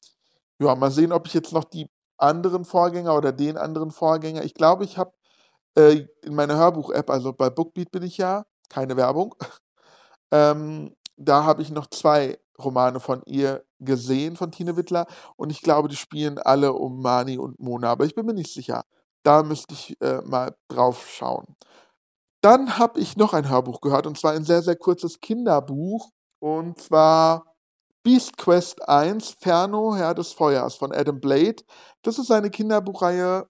Ja, 0.59 0.75
mal 0.75 0.91
sehen, 0.91 1.11
ob 1.11 1.27
ich 1.27 1.33
jetzt 1.33 1.53
noch 1.53 1.65
die 1.65 1.87
anderen 2.17 2.65
Vorgänger 2.65 3.15
oder 3.15 3.31
den 3.31 3.57
anderen 3.57 3.91
Vorgänger. 3.91 4.43
Ich 4.43 4.53
glaube, 4.53 4.83
ich 4.83 4.97
habe 4.97 5.13
äh, 5.77 6.05
in 6.23 6.35
meiner 6.35 6.57
Hörbuch-App, 6.57 7.09
also 7.09 7.33
bei 7.33 7.49
Bookbeat 7.49 7.91
bin 7.91 8.03
ich 8.03 8.17
ja, 8.17 8.45
keine 8.69 8.97
Werbung. 8.97 9.35
Ähm, 10.29 10.93
da 11.15 11.45
habe 11.45 11.61
ich 11.61 11.71
noch 11.71 11.87
zwei 11.87 12.37
Romane 12.59 12.99
von 12.99 13.21
ihr 13.25 13.63
gesehen, 13.79 14.35
von 14.35 14.51
Tine 14.51 14.75
Wittler. 14.75 15.07
Und 15.37 15.51
ich 15.51 15.61
glaube, 15.61 15.87
die 15.87 15.95
spielen 15.95 16.37
alle 16.37 16.73
um 16.73 17.01
Mani 17.01 17.37
und 17.37 17.59
Mona, 17.59 17.91
aber 17.91 18.05
ich 18.05 18.13
bin 18.13 18.25
mir 18.25 18.33
nicht 18.33 18.53
sicher. 18.53 18.83
Da 19.23 19.43
müsste 19.43 19.73
ich 19.73 19.95
äh, 20.01 20.21
mal 20.25 20.55
drauf 20.67 21.07
schauen. 21.09 21.55
Dann 22.41 22.77
habe 22.77 22.99
ich 22.99 23.17
noch 23.17 23.33
ein 23.33 23.49
Hörbuch 23.49 23.81
gehört, 23.81 24.07
und 24.07 24.17
zwar 24.17 24.33
ein 24.33 24.43
sehr, 24.43 24.61
sehr 24.61 24.75
kurzes 24.75 25.19
Kinderbuch. 25.21 26.09
Und 26.39 26.79
zwar 26.79 27.45
Beast 28.07 28.37
Quest 28.37 28.87
1, 28.87 29.35
Ferno, 29.41 29.93
Herr 29.93 30.13
des 30.13 30.31
Feuers 30.31 30.75
von 30.75 30.93
Adam 30.93 31.19
Blade. 31.19 31.57
Das 32.03 32.17
ist 32.17 32.31
eine 32.31 32.49
Kinderbuchreihe, 32.49 33.49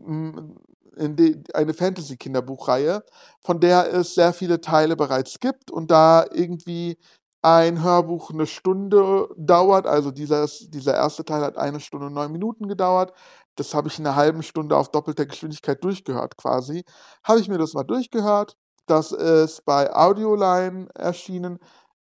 eine 0.00 1.74
Fantasy-Kinderbuchreihe, 1.74 3.04
von 3.44 3.60
der 3.60 3.92
es 3.92 4.14
sehr 4.14 4.32
viele 4.32 4.62
Teile 4.62 4.96
bereits 4.96 5.40
gibt 5.40 5.70
und 5.70 5.90
da 5.90 6.24
irgendwie 6.32 6.96
ein 7.42 7.82
Hörbuch 7.82 8.30
eine 8.30 8.46
Stunde 8.46 9.28
dauert, 9.36 9.86
also 9.86 10.10
dieses, 10.10 10.70
dieser 10.70 10.94
erste 10.94 11.26
Teil 11.26 11.42
hat 11.42 11.58
eine 11.58 11.78
Stunde 11.78 12.06
und 12.06 12.14
neun 12.14 12.32
Minuten 12.32 12.66
gedauert, 12.66 13.12
das 13.56 13.74
habe 13.74 13.88
ich 13.88 13.98
in 13.98 14.06
einer 14.06 14.16
halben 14.16 14.42
Stunde 14.42 14.74
auf 14.78 14.90
doppelter 14.90 15.26
Geschwindigkeit 15.26 15.84
durchgehört 15.84 16.38
quasi, 16.38 16.82
habe 17.24 17.40
ich 17.40 17.48
mir 17.50 17.58
das 17.58 17.74
mal 17.74 17.84
durchgehört, 17.84 18.56
das 18.86 19.12
ist 19.12 19.66
bei 19.66 19.94
Audioline 19.94 20.88
erschienen, 20.94 21.58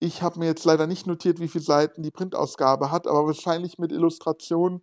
ich 0.02 0.21
habe 0.21 0.40
mir 0.40 0.47
jetzt 0.47 0.64
leider 0.64 0.88
nicht 0.88 1.06
notiert, 1.06 1.38
wie 1.38 1.47
viele 1.47 1.62
Seiten 1.62 2.02
die 2.02 2.11
Printausgabe 2.11 2.90
hat, 2.90 3.06
aber 3.06 3.26
wahrscheinlich 3.26 3.78
mit 3.78 3.92
Illustrationen 3.92 4.82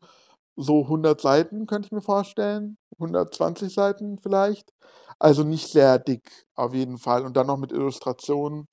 so 0.56 0.84
100 0.84 1.20
Seiten, 1.20 1.68
könnte 1.68 1.88
ich 1.88 1.92
mir 1.92 2.02
vorstellen. 2.02 2.78
120 3.00 3.74
Seiten 3.74 4.18
vielleicht. 4.18 4.72
Also 5.20 5.44
nicht 5.44 5.68
sehr 5.70 6.00
dick, 6.00 6.46
auf 6.56 6.74
jeden 6.74 6.98
Fall. 6.98 7.26
Und 7.26 7.36
dann 7.36 7.48
noch 7.48 7.58
mit 7.58 7.74
Illustrationen. 7.74 8.68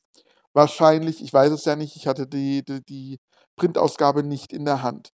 Wahrscheinlich, 0.53 1.23
ich 1.23 1.33
weiß 1.33 1.51
es 1.53 1.65
ja 1.65 1.75
nicht, 1.75 1.97
ich 1.97 2.07
hatte 2.07 2.29
die, 2.29 2.65
die, 2.65 2.85
die 2.85 3.19
Printausgabe 3.57 4.23
nicht 4.23 4.53
in 4.53 4.65
der 4.65 4.83
Hand. 4.85 5.11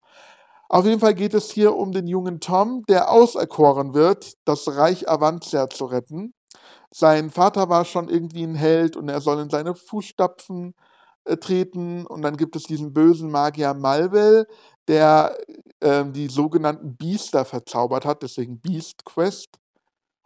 Auf 0.67 0.85
jeden 0.85 0.99
Fall 0.99 1.13
geht 1.13 1.35
es 1.35 1.51
hier 1.51 1.75
um 1.75 1.91
den 1.91 2.07
jungen 2.07 2.39
Tom, 2.39 2.83
der 2.89 3.11
auserkoren 3.11 3.93
wird, 3.93 4.33
das 4.45 4.67
Reich 4.67 5.09
Avantia 5.09 5.69
zu 5.69 5.85
retten. 5.85 6.33
Sein 6.91 7.29
Vater 7.29 7.69
war 7.69 7.85
schon 7.85 8.09
irgendwie 8.09 8.43
ein 8.43 8.55
Held 8.55 8.97
und 8.97 9.09
er 9.09 9.21
soll 9.21 9.39
in 9.41 9.49
seine 9.51 9.75
Fußstapfen 9.75 10.73
äh, 11.25 11.37
treten. 11.37 12.05
Und 12.05 12.21
dann 12.21 12.37
gibt 12.37 12.55
es 12.55 12.63
diesen 12.63 12.93
bösen 12.93 13.31
Magier 13.31 13.73
Malvel, 13.73 14.47
der 14.87 15.37
ähm, 15.81 16.13
die 16.13 16.27
sogenannten 16.27 16.95
Biester 16.95 17.45
verzaubert 17.45 18.05
hat, 18.05 18.23
deswegen 18.23 18.59
Beast 18.59 19.05
Quest. 19.05 19.59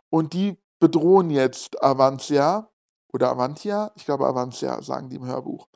Und 0.10 0.34
die 0.34 0.58
bedrohen 0.80 1.30
jetzt 1.30 1.82
Avantia 1.82 2.70
oder 3.14 3.30
Avantia, 3.30 3.92
ich 3.96 4.06
glaube 4.06 4.28
Avantia, 4.28 4.82
sagen 4.82 5.10
die 5.10 5.16
im 5.16 5.26
Hörbuch. 5.26 5.68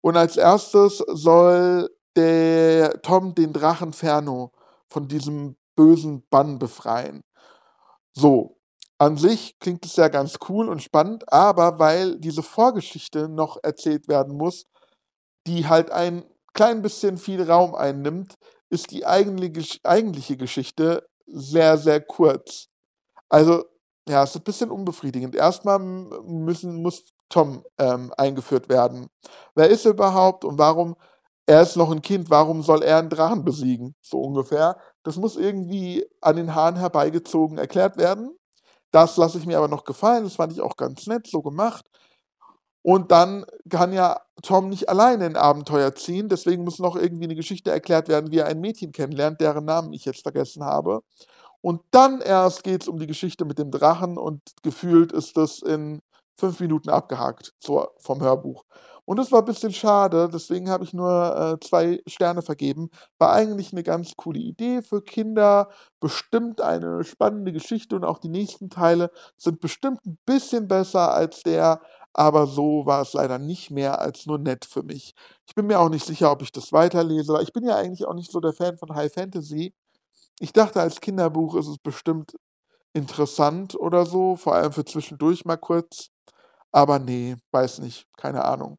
Und 0.00 0.16
als 0.16 0.36
erstes 0.36 0.98
soll 0.98 1.90
der 2.16 3.02
Tom 3.02 3.34
den 3.34 3.52
Drachen 3.52 3.92
Ferno 3.92 4.52
von 4.88 5.08
diesem 5.08 5.56
bösen 5.76 6.26
Bann 6.30 6.58
befreien. 6.58 7.22
So, 8.12 8.57
an 8.98 9.16
sich 9.16 9.58
klingt 9.60 9.84
es 9.86 9.96
ja 9.96 10.08
ganz 10.08 10.38
cool 10.48 10.68
und 10.68 10.82
spannend, 10.82 11.32
aber 11.32 11.78
weil 11.78 12.18
diese 12.18 12.42
Vorgeschichte 12.42 13.28
noch 13.28 13.56
erzählt 13.62 14.08
werden 14.08 14.36
muss, 14.36 14.66
die 15.46 15.66
halt 15.68 15.90
ein 15.90 16.24
klein 16.52 16.82
bisschen 16.82 17.16
viel 17.16 17.42
Raum 17.42 17.74
einnimmt, 17.74 18.34
ist 18.70 18.90
die 18.90 19.06
eigentliche 19.06 20.36
Geschichte 20.36 21.08
sehr, 21.26 21.78
sehr 21.78 22.00
kurz. 22.00 22.68
Also, 23.28 23.64
ja, 24.08 24.24
es 24.24 24.30
ist 24.30 24.36
ein 24.36 24.44
bisschen 24.44 24.70
unbefriedigend. 24.70 25.34
Erstmal 25.36 25.78
müssen, 25.78 26.82
muss 26.82 27.04
Tom 27.28 27.64
ähm, 27.78 28.12
eingeführt 28.16 28.68
werden. 28.68 29.08
Wer 29.54 29.68
ist 29.68 29.84
er 29.84 29.92
überhaupt 29.92 30.44
und 30.44 30.58
warum? 30.58 30.96
Er 31.46 31.62
ist 31.62 31.76
noch 31.76 31.90
ein 31.90 32.02
Kind, 32.02 32.30
warum 32.30 32.62
soll 32.62 32.82
er 32.82 32.98
einen 32.98 33.10
Drachen 33.10 33.44
besiegen? 33.44 33.94
So 34.02 34.20
ungefähr. 34.20 34.78
Das 35.02 35.16
muss 35.16 35.36
irgendwie 35.36 36.06
an 36.20 36.36
den 36.36 36.54
Haaren 36.54 36.76
herbeigezogen 36.76 37.58
erklärt 37.58 37.96
werden. 37.96 38.36
Das 38.90 39.16
lasse 39.16 39.38
ich 39.38 39.46
mir 39.46 39.58
aber 39.58 39.68
noch 39.68 39.84
gefallen. 39.84 40.24
Das 40.24 40.36
fand 40.36 40.52
ich 40.52 40.60
auch 40.60 40.76
ganz 40.76 41.06
nett, 41.06 41.26
so 41.26 41.42
gemacht. 41.42 41.84
Und 42.82 43.10
dann 43.10 43.44
kann 43.68 43.92
ja 43.92 44.20
Tom 44.42 44.68
nicht 44.68 44.88
alleine 44.88 45.26
in 45.26 45.36
Abenteuer 45.36 45.94
ziehen. 45.94 46.28
Deswegen 46.28 46.64
muss 46.64 46.78
noch 46.78 46.96
irgendwie 46.96 47.24
eine 47.24 47.34
Geschichte 47.34 47.70
erklärt 47.70 48.08
werden, 48.08 48.30
wie 48.30 48.38
er 48.38 48.46
ein 48.46 48.60
Mädchen 48.60 48.92
kennenlernt, 48.92 49.40
deren 49.40 49.64
Namen 49.64 49.92
ich 49.92 50.04
jetzt 50.04 50.22
vergessen 50.22 50.64
habe. 50.64 51.02
Und 51.60 51.82
dann 51.90 52.20
erst 52.20 52.64
geht 52.64 52.82
es 52.82 52.88
um 52.88 52.98
die 52.98 53.06
Geschichte 53.06 53.44
mit 53.44 53.58
dem 53.58 53.70
Drachen 53.70 54.16
und 54.16 54.40
gefühlt 54.62 55.12
ist 55.12 55.36
das 55.36 55.60
in 55.60 56.00
fünf 56.36 56.60
Minuten 56.60 56.88
abgehakt 56.88 57.52
vom 57.60 58.22
Hörbuch. 58.22 58.64
Und 59.08 59.16
das 59.16 59.32
war 59.32 59.38
ein 59.38 59.46
bisschen 59.46 59.72
schade, 59.72 60.28
deswegen 60.30 60.68
habe 60.68 60.84
ich 60.84 60.92
nur 60.92 61.34
äh, 61.34 61.66
zwei 61.66 62.02
Sterne 62.06 62.42
vergeben. 62.42 62.90
War 63.18 63.32
eigentlich 63.32 63.72
eine 63.72 63.82
ganz 63.82 64.16
coole 64.16 64.38
Idee 64.38 64.82
für 64.82 65.00
Kinder, 65.00 65.70
bestimmt 65.98 66.60
eine 66.60 67.02
spannende 67.04 67.52
Geschichte 67.52 67.96
und 67.96 68.04
auch 68.04 68.18
die 68.18 68.28
nächsten 68.28 68.68
Teile 68.68 69.10
sind 69.38 69.60
bestimmt 69.60 70.04
ein 70.04 70.18
bisschen 70.26 70.68
besser 70.68 71.14
als 71.14 71.42
der, 71.42 71.80
aber 72.12 72.46
so 72.46 72.84
war 72.84 73.00
es 73.00 73.14
leider 73.14 73.38
nicht 73.38 73.70
mehr 73.70 73.98
als 73.98 74.26
nur 74.26 74.36
nett 74.36 74.66
für 74.66 74.82
mich. 74.82 75.14
Ich 75.46 75.54
bin 75.54 75.68
mir 75.68 75.80
auch 75.80 75.88
nicht 75.88 76.04
sicher, 76.04 76.30
ob 76.30 76.42
ich 76.42 76.52
das 76.52 76.74
weiterlese, 76.74 77.32
weil 77.32 77.44
ich 77.44 77.54
bin 77.54 77.64
ja 77.64 77.76
eigentlich 77.76 78.06
auch 78.06 78.14
nicht 78.14 78.30
so 78.30 78.40
der 78.40 78.52
Fan 78.52 78.76
von 78.76 78.94
High 78.94 79.10
Fantasy. 79.10 79.72
Ich 80.40 80.52
dachte, 80.52 80.82
als 80.82 81.00
Kinderbuch 81.00 81.54
ist 81.56 81.68
es 81.68 81.78
bestimmt 81.78 82.36
interessant 82.92 83.74
oder 83.74 84.06
so, 84.06 84.36
vor 84.36 84.54
allem 84.54 84.72
für 84.72 84.84
zwischendurch 84.84 85.46
mal 85.46 85.56
kurz. 85.56 86.10
Aber 86.72 86.98
nee, 86.98 87.36
weiß 87.52 87.78
nicht, 87.80 88.06
keine 88.16 88.44
Ahnung. 88.44 88.78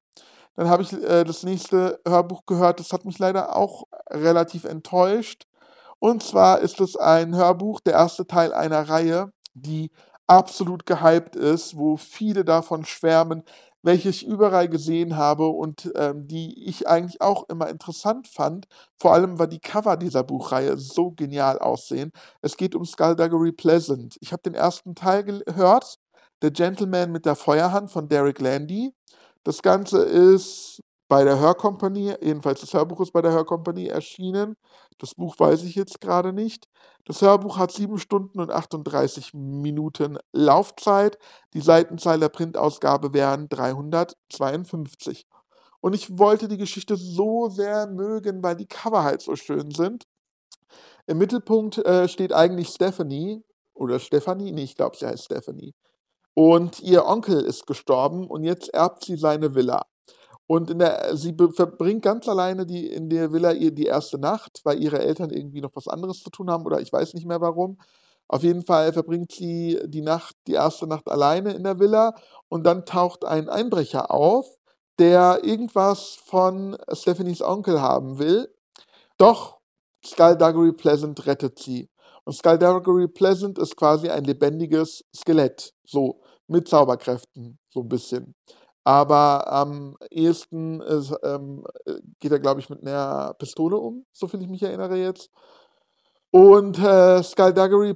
Dann 0.55 0.69
habe 0.69 0.83
ich 0.83 0.93
äh, 0.93 1.23
das 1.23 1.43
nächste 1.43 1.99
Hörbuch 2.07 2.45
gehört, 2.45 2.79
das 2.79 2.91
hat 2.91 3.05
mich 3.05 3.19
leider 3.19 3.55
auch 3.55 3.83
relativ 4.09 4.65
enttäuscht. 4.65 5.45
Und 5.99 6.23
zwar 6.23 6.59
ist 6.59 6.79
es 6.79 6.95
ein 6.95 7.35
Hörbuch, 7.35 7.81
der 7.81 7.93
erste 7.93 8.25
Teil 8.25 8.53
einer 8.53 8.87
Reihe, 8.89 9.31
die 9.53 9.91
absolut 10.27 10.85
gehypt 10.85 11.35
ist, 11.35 11.75
wo 11.77 11.97
viele 11.97 12.45
davon 12.45 12.85
schwärmen, 12.85 13.43
welche 13.81 14.09
ich 14.09 14.25
überall 14.25 14.67
gesehen 14.67 15.15
habe 15.17 15.47
und 15.47 15.91
ähm, 15.95 16.27
die 16.27 16.67
ich 16.67 16.87
eigentlich 16.87 17.21
auch 17.21 17.47
immer 17.49 17.69
interessant 17.69 18.27
fand. 18.27 18.67
Vor 18.99 19.13
allem, 19.13 19.39
weil 19.39 19.47
die 19.47 19.59
Cover 19.59 19.97
dieser 19.97 20.23
Buchreihe 20.23 20.77
so 20.77 21.11
genial 21.11 21.59
aussehen. 21.59 22.11
Es 22.41 22.57
geht 22.57 22.75
um 22.75 22.85
Skullduggery 22.85 23.51
Pleasant. 23.53 24.17
Ich 24.21 24.31
habe 24.33 24.43
den 24.43 24.53
ersten 24.53 24.95
Teil 24.95 25.23
gehört, 25.23 25.95
The 26.41 26.51
Gentleman 26.51 27.11
mit 27.11 27.25
der 27.25 27.35
Feuerhand 27.35 27.91
von 27.91 28.07
Derek 28.07 28.39
Landy. 28.39 28.93
Das 29.43 29.61
Ganze 29.61 30.03
ist 30.03 30.81
bei 31.07 31.23
der 31.23 31.39
Hörkompanie, 31.39 32.13
jedenfalls 32.21 32.61
das 32.61 32.73
Hörbuch 32.73 33.01
ist 33.01 33.11
bei 33.11 33.21
der 33.21 33.31
Hörkompanie 33.31 33.87
erschienen. 33.87 34.55
Das 34.99 35.15
Buch 35.15 35.35
weiß 35.39 35.63
ich 35.63 35.75
jetzt 35.75 36.01
gerade 36.01 36.33
nicht. 36.33 36.67
Das 37.05 37.21
Hörbuch 37.21 37.57
hat 37.57 37.71
7 37.71 37.97
Stunden 37.97 38.39
und 38.39 38.51
38 38.51 39.33
Minuten 39.33 40.19
Laufzeit. 40.33 41.17
Die 41.53 41.61
Seitenzahl 41.61 42.19
der 42.19 42.29
Printausgabe 42.29 43.13
wären 43.13 43.49
352. 43.49 45.25
Und 45.81 45.95
ich 45.95 46.19
wollte 46.19 46.47
die 46.47 46.57
Geschichte 46.57 46.95
so 46.95 47.49
sehr 47.49 47.87
mögen, 47.87 48.43
weil 48.43 48.55
die 48.55 48.67
Cover 48.67 49.03
halt 49.03 49.21
so 49.21 49.35
schön 49.35 49.71
sind. 49.71 50.05
Im 51.07 51.17
Mittelpunkt 51.17 51.79
äh, 51.79 52.07
steht 52.07 52.33
eigentlich 52.33 52.69
Stephanie, 52.69 53.43
oder 53.73 53.99
Stephanie, 53.99 54.51
nee, 54.51 54.63
ich 54.63 54.75
glaube, 54.75 54.97
sie 54.97 55.07
heißt 55.07 55.25
Stephanie. 55.25 55.73
Und 56.41 56.79
ihr 56.79 57.05
Onkel 57.05 57.41
ist 57.41 57.67
gestorben 57.67 58.25
und 58.25 58.45
jetzt 58.45 58.73
erbt 58.73 59.03
sie 59.03 59.17
seine 59.17 59.55
Villa. 59.55 59.81
Und 60.47 60.69
in 60.69 60.79
der, 60.79 61.17
sie 61.17 61.35
verbringt 61.53 62.01
ganz 62.01 62.29
alleine 62.29 62.65
die, 62.65 62.87
in 62.87 63.09
der 63.09 63.33
Villa 63.33 63.51
ihr 63.51 63.71
die 63.71 63.87
erste 63.87 64.17
Nacht, 64.17 64.61
weil 64.63 64.81
ihre 64.81 64.99
Eltern 64.99 65.31
irgendwie 65.31 65.59
noch 65.59 65.71
was 65.73 65.89
anderes 65.89 66.23
zu 66.23 66.29
tun 66.29 66.49
haben 66.49 66.65
oder 66.65 66.79
ich 66.79 66.93
weiß 66.93 67.13
nicht 67.13 67.27
mehr 67.27 67.41
warum. 67.41 67.77
Auf 68.29 68.41
jeden 68.41 68.63
Fall 68.63 68.93
verbringt 68.93 69.33
sie 69.33 69.81
die 69.83 70.01
Nacht, 70.01 70.33
die 70.47 70.53
erste 70.53 70.87
Nacht 70.87 71.09
alleine 71.09 71.51
in 71.51 71.65
der 71.65 71.77
Villa 71.77 72.15
und 72.47 72.65
dann 72.65 72.85
taucht 72.85 73.25
ein 73.25 73.49
Einbrecher 73.49 74.09
auf, 74.09 74.47
der 74.97 75.41
irgendwas 75.43 76.19
von 76.23 76.77
Stephanies 76.93 77.41
Onkel 77.41 77.81
haben 77.81 78.17
will. 78.17 78.47
Doch 79.17 79.57
Skullduggery 80.05 80.71
Pleasant 80.71 81.25
rettet 81.25 81.59
sie. 81.59 81.89
Und 82.23 82.31
Skullduggery 82.31 83.09
Pleasant 83.09 83.59
ist 83.59 83.75
quasi 83.75 84.07
ein 84.07 84.23
lebendiges 84.23 85.03
Skelett, 85.13 85.73
so 85.83 86.21
mit 86.49 86.67
Zauberkräften, 86.67 87.59
so 87.69 87.81
ein 87.81 87.89
bisschen. 87.89 88.35
Aber 88.83 89.51
am 89.51 89.97
ehesten 90.09 90.81
ist, 90.81 91.13
ähm, 91.23 91.65
äh, 91.85 91.95
geht 92.19 92.31
er, 92.31 92.39
glaube 92.39 92.59
ich, 92.59 92.69
mit 92.69 92.81
einer 92.81 93.35
Pistole 93.37 93.77
um, 93.77 94.05
soviel 94.13 94.41
ich 94.41 94.47
mich 94.47 94.63
erinnere 94.63 94.97
jetzt. 94.97 95.29
Und 96.31 96.79
äh, 96.79 97.21
Skullduggery 97.23 97.95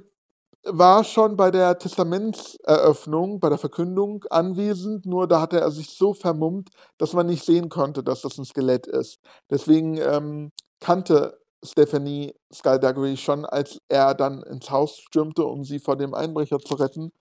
war 0.64 1.04
schon 1.04 1.36
bei 1.36 1.50
der 1.50 1.78
Testamentseröffnung, 1.78 3.38
bei 3.38 3.48
der 3.48 3.58
Verkündung 3.58 4.24
anwesend, 4.30 5.04
nur 5.04 5.28
da 5.28 5.40
hatte 5.40 5.60
er 5.60 5.70
sich 5.70 5.90
so 5.90 6.14
vermummt, 6.14 6.70
dass 6.98 7.12
man 7.12 7.26
nicht 7.26 7.44
sehen 7.44 7.68
konnte, 7.68 8.02
dass 8.02 8.22
das 8.22 8.38
ein 8.38 8.44
Skelett 8.44 8.86
ist. 8.86 9.18
Deswegen 9.50 9.98
ähm, 9.98 10.52
kannte 10.80 11.38
Stephanie 11.64 12.34
Skullduggery 12.52 13.16
schon, 13.16 13.44
als 13.44 13.78
er 13.88 14.14
dann 14.14 14.42
ins 14.42 14.70
Haus 14.70 14.98
stürmte, 14.98 15.44
um 15.44 15.64
sie 15.64 15.78
vor 15.78 15.96
dem 15.96 16.14
Einbrecher 16.14 16.58
zu 16.58 16.74
retten. 16.74 17.12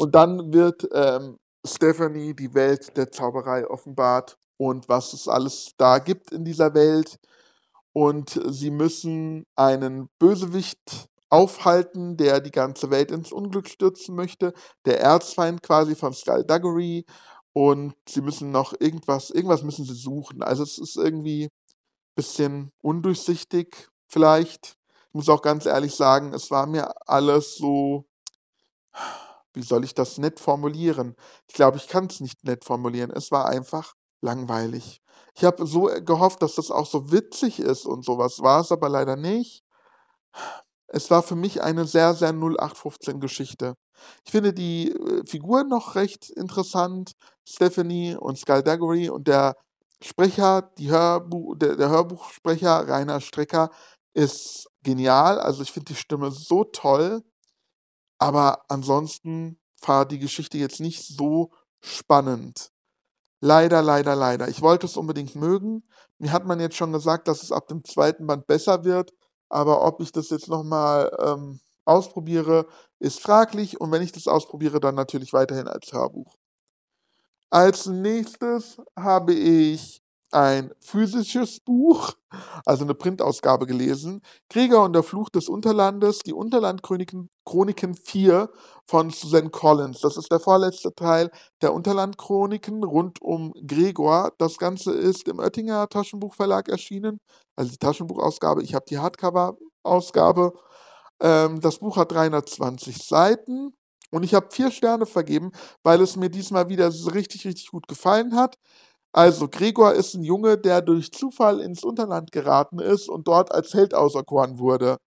Und 0.00 0.14
dann 0.14 0.52
wird 0.52 0.88
ähm, 0.94 1.38
Stephanie 1.62 2.34
die 2.34 2.54
Welt 2.54 2.96
der 2.96 3.12
Zauberei 3.12 3.68
offenbart 3.68 4.38
und 4.56 4.88
was 4.88 5.12
es 5.12 5.28
alles 5.28 5.72
da 5.76 5.98
gibt 5.98 6.32
in 6.32 6.42
dieser 6.42 6.72
Welt. 6.72 7.18
Und 7.92 8.40
sie 8.48 8.70
müssen 8.70 9.44
einen 9.56 10.08
Bösewicht 10.18 11.08
aufhalten, 11.28 12.16
der 12.16 12.40
die 12.40 12.50
ganze 12.50 12.90
Welt 12.90 13.10
ins 13.10 13.30
Unglück 13.30 13.68
stürzen 13.68 14.14
möchte. 14.14 14.54
Der 14.86 15.00
Erzfeind 15.00 15.62
quasi 15.62 15.94
von 15.94 16.14
Skullduggery. 16.14 17.04
Und 17.52 17.94
sie 18.08 18.22
müssen 18.22 18.50
noch 18.52 18.72
irgendwas, 18.78 19.28
irgendwas 19.30 19.62
müssen 19.62 19.84
sie 19.84 19.94
suchen. 19.94 20.42
Also 20.42 20.62
es 20.62 20.78
ist 20.78 20.96
irgendwie 20.96 21.44
ein 21.44 22.14
bisschen 22.14 22.72
undurchsichtig 22.80 23.88
vielleicht. 24.08 24.76
Ich 25.08 25.14
muss 25.14 25.28
auch 25.28 25.42
ganz 25.42 25.66
ehrlich 25.66 25.94
sagen, 25.94 26.32
es 26.32 26.50
war 26.50 26.66
mir 26.66 26.90
alles 27.06 27.56
so, 27.56 28.06
wie 29.54 29.62
soll 29.62 29.84
ich 29.84 29.94
das 29.94 30.18
nett 30.18 30.40
formulieren? 30.40 31.16
Ich 31.48 31.54
glaube, 31.54 31.76
ich 31.76 31.88
kann 31.88 32.06
es 32.06 32.20
nicht 32.20 32.44
nett 32.44 32.64
formulieren. 32.64 33.10
Es 33.10 33.30
war 33.30 33.46
einfach 33.46 33.94
langweilig. 34.20 35.00
Ich 35.34 35.44
habe 35.44 35.66
so 35.66 35.90
gehofft, 36.04 36.42
dass 36.42 36.56
das 36.56 36.70
auch 36.70 36.86
so 36.86 37.12
witzig 37.12 37.60
ist 37.60 37.86
und 37.86 38.04
sowas 38.04 38.40
war 38.40 38.60
es 38.60 38.72
aber 38.72 38.88
leider 38.88 39.16
nicht. 39.16 39.64
Es 40.88 41.10
war 41.10 41.22
für 41.22 41.36
mich 41.36 41.62
eine 41.62 41.86
sehr, 41.86 42.14
sehr 42.14 42.32
0815 42.32 43.20
Geschichte. 43.20 43.74
Ich 44.24 44.32
finde 44.32 44.52
die 44.52 44.90
äh, 44.90 45.24
Figuren 45.26 45.68
noch 45.68 45.94
recht 45.94 46.30
interessant, 46.30 47.12
Stephanie 47.46 48.16
und 48.16 48.38
Skullduggery 48.38 49.08
und 49.08 49.28
der 49.28 49.56
Sprecher, 50.02 50.72
Hörbu 50.78 51.54
der, 51.54 51.76
der 51.76 51.90
Hörbuchsprecher 51.90 52.88
Rainer 52.88 53.20
Strecker 53.20 53.70
ist 54.14 54.68
genial. 54.82 55.38
Also 55.38 55.62
ich 55.62 55.72
finde 55.72 55.92
die 55.92 55.98
Stimme 55.98 56.30
so 56.30 56.64
toll, 56.64 57.22
aber 58.20 58.64
ansonsten 58.68 59.58
war 59.84 60.06
die 60.06 60.18
Geschichte 60.18 60.58
jetzt 60.58 60.78
nicht 60.78 61.02
so 61.02 61.50
spannend. 61.80 62.70
Leider, 63.40 63.80
leider, 63.80 64.14
leider. 64.14 64.48
Ich 64.48 64.60
wollte 64.60 64.86
es 64.86 64.98
unbedingt 64.98 65.34
mögen. 65.34 65.82
Mir 66.18 66.30
hat 66.30 66.44
man 66.44 66.60
jetzt 66.60 66.76
schon 66.76 66.92
gesagt, 66.92 67.26
dass 67.28 67.42
es 67.42 67.50
ab 67.50 67.66
dem 67.68 67.82
zweiten 67.82 68.26
Band 68.26 68.46
besser 68.46 68.84
wird, 68.84 69.14
aber 69.48 69.82
ob 69.82 70.02
ich 70.02 70.12
das 70.12 70.28
jetzt 70.28 70.48
nochmal 70.48 71.10
ähm, 71.18 71.60
ausprobiere, 71.86 72.66
ist 72.98 73.20
fraglich 73.20 73.80
und 73.80 73.90
wenn 73.90 74.02
ich 74.02 74.12
das 74.12 74.28
ausprobiere, 74.28 74.80
dann 74.80 74.94
natürlich 74.94 75.32
weiterhin 75.32 75.66
als 75.66 75.90
Hörbuch. 75.90 76.36
Als 77.48 77.86
nächstes 77.86 78.76
habe 78.94 79.32
ich 79.32 79.99
ein 80.32 80.72
physisches 80.80 81.60
Buch, 81.60 82.12
also 82.64 82.84
eine 82.84 82.94
Printausgabe 82.94 83.66
gelesen. 83.66 84.22
Gregor 84.48 84.84
und 84.84 84.92
der 84.92 85.02
Fluch 85.02 85.28
des 85.30 85.48
Unterlandes, 85.48 86.20
die 86.20 86.32
Unterlandchroniken 86.32 87.28
Chroniken 87.44 87.94
4 87.94 88.48
von 88.86 89.10
Susan 89.10 89.50
Collins. 89.50 90.00
Das 90.00 90.16
ist 90.16 90.30
der 90.30 90.38
vorletzte 90.40 90.94
Teil 90.94 91.30
der 91.62 91.74
Unterlandchroniken 91.74 92.84
rund 92.84 93.20
um 93.20 93.52
Gregor. 93.66 94.32
Das 94.38 94.58
Ganze 94.58 94.92
ist 94.92 95.26
im 95.26 95.40
Oettinger 95.40 95.88
Taschenbuchverlag 95.88 96.68
erschienen, 96.68 97.18
also 97.56 97.72
die 97.72 97.78
Taschenbuchausgabe. 97.78 98.62
Ich 98.62 98.74
habe 98.74 98.84
die 98.88 98.98
Hardcover-Ausgabe. 98.98 100.52
Ähm, 101.20 101.60
das 101.60 101.78
Buch 101.78 101.96
hat 101.96 102.12
320 102.12 102.98
Seiten. 102.98 103.74
Und 104.12 104.24
ich 104.24 104.34
habe 104.34 104.48
vier 104.50 104.70
Sterne 104.72 105.06
vergeben, 105.06 105.52
weil 105.84 106.00
es 106.00 106.16
mir 106.16 106.30
diesmal 106.30 106.68
wieder 106.68 106.90
richtig, 107.14 107.46
richtig 107.46 107.70
gut 107.70 107.86
gefallen 107.86 108.34
hat. 108.34 108.56
Also, 109.12 109.48
Gregor 109.48 109.92
ist 109.94 110.14
ein 110.14 110.22
Junge, 110.22 110.56
der 110.56 110.82
durch 110.82 111.12
Zufall 111.12 111.60
ins 111.60 111.82
Unterland 111.82 112.30
geraten 112.32 112.78
ist 112.78 113.08
und 113.08 113.26
dort 113.26 113.52
als 113.52 113.74
Held 113.74 113.94
auserkoren 113.94 114.58
wurde. 114.58 114.98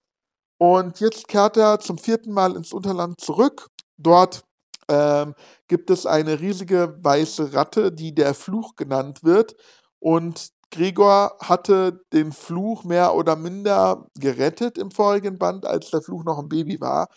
Und 0.59 0.99
jetzt 0.99 1.27
kehrt 1.27 1.57
er 1.57 1.79
zum 1.79 1.97
vierten 1.97 2.31
Mal 2.33 2.55
ins 2.55 2.73
Unterland 2.73 3.19
zurück. 3.21 3.67
Dort 3.97 4.43
ähm, 4.89 5.35
gibt 5.67 5.89
es 5.89 6.05
eine 6.05 6.39
riesige 6.39 6.97
weiße 7.01 7.53
Ratte, 7.53 7.91
die 7.91 8.13
der 8.15 8.33
Fluch 8.33 8.75
genannt 8.75 9.23
wird. 9.23 9.55
Und 9.99 10.49
Gregor 10.71 11.37
hatte 11.39 12.01
den 12.13 12.31
Fluch 12.31 12.83
mehr 12.83 13.15
oder 13.15 13.35
minder 13.35 14.07
gerettet 14.19 14.77
im 14.77 14.91
vorigen 14.91 15.37
Band, 15.37 15.65
als 15.65 15.91
der 15.91 16.01
Fluch 16.01 16.23
noch 16.23 16.39
ein 16.39 16.49
Baby 16.49 16.81
war. 16.81 17.07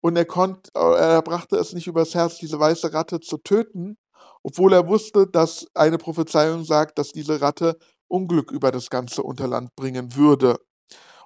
Und 0.00 0.16
er, 0.16 0.26
konnt, 0.26 0.70
er 0.74 1.22
brachte 1.22 1.56
es 1.56 1.72
nicht 1.72 1.86
übers 1.88 2.14
Herz, 2.14 2.38
diese 2.38 2.60
weiße 2.60 2.92
Ratte 2.92 3.20
zu 3.20 3.38
töten, 3.38 3.96
obwohl 4.42 4.72
er 4.72 4.86
wusste, 4.88 5.26
dass 5.26 5.66
eine 5.74 5.98
Prophezeiung 5.98 6.64
sagt, 6.64 6.98
dass 6.98 7.12
diese 7.12 7.40
Ratte 7.40 7.78
Unglück 8.08 8.50
über 8.50 8.72
das 8.72 8.90
ganze 8.90 9.22
Unterland 9.22 9.74
bringen 9.76 10.16
würde. 10.16 10.58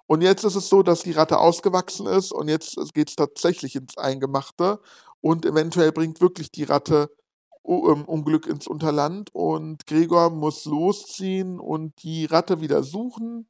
Und 0.06 0.20
jetzt 0.20 0.44
ist 0.44 0.56
es 0.56 0.68
so, 0.68 0.82
dass 0.82 1.02
die 1.02 1.12
Ratte 1.12 1.38
ausgewachsen 1.38 2.06
ist 2.06 2.32
und 2.32 2.48
jetzt 2.48 2.76
geht 2.92 3.08
es 3.08 3.16
tatsächlich 3.16 3.76
ins 3.76 3.96
Eingemachte 3.96 4.80
und 5.20 5.46
eventuell 5.46 5.92
bringt 5.92 6.20
wirklich 6.20 6.50
die 6.50 6.64
Ratte 6.64 7.08
ähm, 7.64 8.04
Unglück 8.04 8.46
ins 8.46 8.66
Unterland 8.66 9.30
und 9.32 9.86
Gregor 9.86 10.30
muss 10.30 10.64
losziehen 10.64 11.60
und 11.60 12.02
die 12.02 12.24
Ratte 12.24 12.60
wieder 12.60 12.82
suchen 12.82 13.48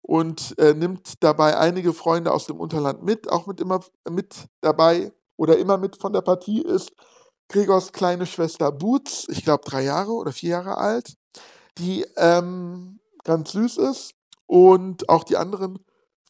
und 0.00 0.56
äh, 0.58 0.74
nimmt 0.74 1.22
dabei 1.22 1.58
einige 1.58 1.92
Freunde 1.92 2.32
aus 2.32 2.46
dem 2.46 2.60
Unterland 2.60 3.02
mit, 3.02 3.30
auch 3.30 3.46
mit 3.46 3.60
immer 3.60 3.80
mit 4.08 4.46
dabei 4.60 5.12
oder 5.36 5.58
immer 5.58 5.76
mit 5.76 5.96
von 5.96 6.12
der 6.12 6.22
Partie 6.22 6.62
ist 6.62 6.92
Gregors 7.48 7.92
kleine 7.92 8.26
Schwester 8.26 8.72
Boots, 8.72 9.26
ich 9.28 9.44
glaube 9.44 9.64
drei 9.64 9.84
Jahre 9.84 10.12
oder 10.12 10.32
vier 10.32 10.50
Jahre 10.50 10.78
alt, 10.78 11.14
die 11.78 12.04
ähm, 12.16 13.00
ganz 13.24 13.52
süß 13.52 13.78
ist. 13.78 14.14
Und 14.46 15.08
auch 15.08 15.24
die 15.24 15.36
anderen 15.36 15.78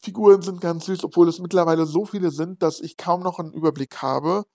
Figuren 0.01 0.41
sind 0.41 0.61
ganz 0.61 0.85
süß, 0.85 1.03
obwohl 1.03 1.27
es 1.27 1.39
mittlerweile 1.39 1.85
so 1.85 2.05
viele 2.05 2.31
sind, 2.31 2.61
dass 2.61 2.79
ich 2.79 2.97
kaum 2.97 3.21
noch 3.21 3.39
einen 3.39 3.53
Überblick 3.53 3.97
habe. 4.01 4.45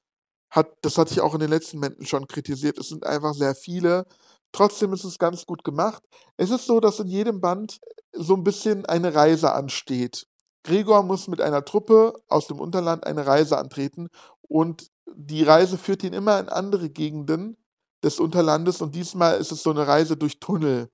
Hat, 0.51 0.69
das 0.83 0.99
hatte 0.99 1.13
ich 1.13 1.21
auch 1.21 1.35
in 1.35 1.41
den 1.41 1.51
letzten 1.51 1.79
Momenten 1.79 2.07
schon 2.07 2.27
kritisiert. 2.27 2.79
Es 2.79 2.89
sind 2.89 3.07
einfach 3.07 3.35
sehr 3.35 3.55
viele. 3.55 4.07
Trotzdem 4.53 4.93
ist 4.93 5.05
es 5.05 5.19
ganz 5.19 5.47
gut 5.47 5.65
gemacht. 5.65 6.03
Es 6.37 6.51
ist 6.51 6.67
so, 6.67 6.79
dass 6.79 7.01
in 7.01 7.09
jedem 7.09 7.41
Band 7.41 7.81
so 8.13 8.35
ein 8.35 8.45
bisschen 8.45 8.85
eine 8.87 9.15
Reise 9.15 9.53
ansteht. 9.53 10.27
Gregor 10.65 11.03
muss 11.03 11.27
mit 11.27 11.41
einer 11.41 11.65
Truppe 11.65 12.13
aus 12.29 12.47
dem 12.47 12.61
Unterland 12.61 13.07
eine 13.07 13.27
Reise 13.27 13.59
antreten 13.59 14.09
und 14.43 14.91
die 15.17 15.43
Reise 15.43 15.79
führt 15.79 16.05
ihn 16.05 16.13
immer 16.13 16.39
in 16.41 16.49
andere 16.49 16.91
Gegenden 16.91 17.57
des 18.03 18.21
Unterlandes 18.21 18.81
und 18.81 18.95
diesmal 18.95 19.39
ist 19.39 19.53
es 19.53 19.63
so 19.63 19.71
eine 19.71 19.87
Reise 19.87 20.17
durch 20.17 20.41
Tunnel. 20.41 20.89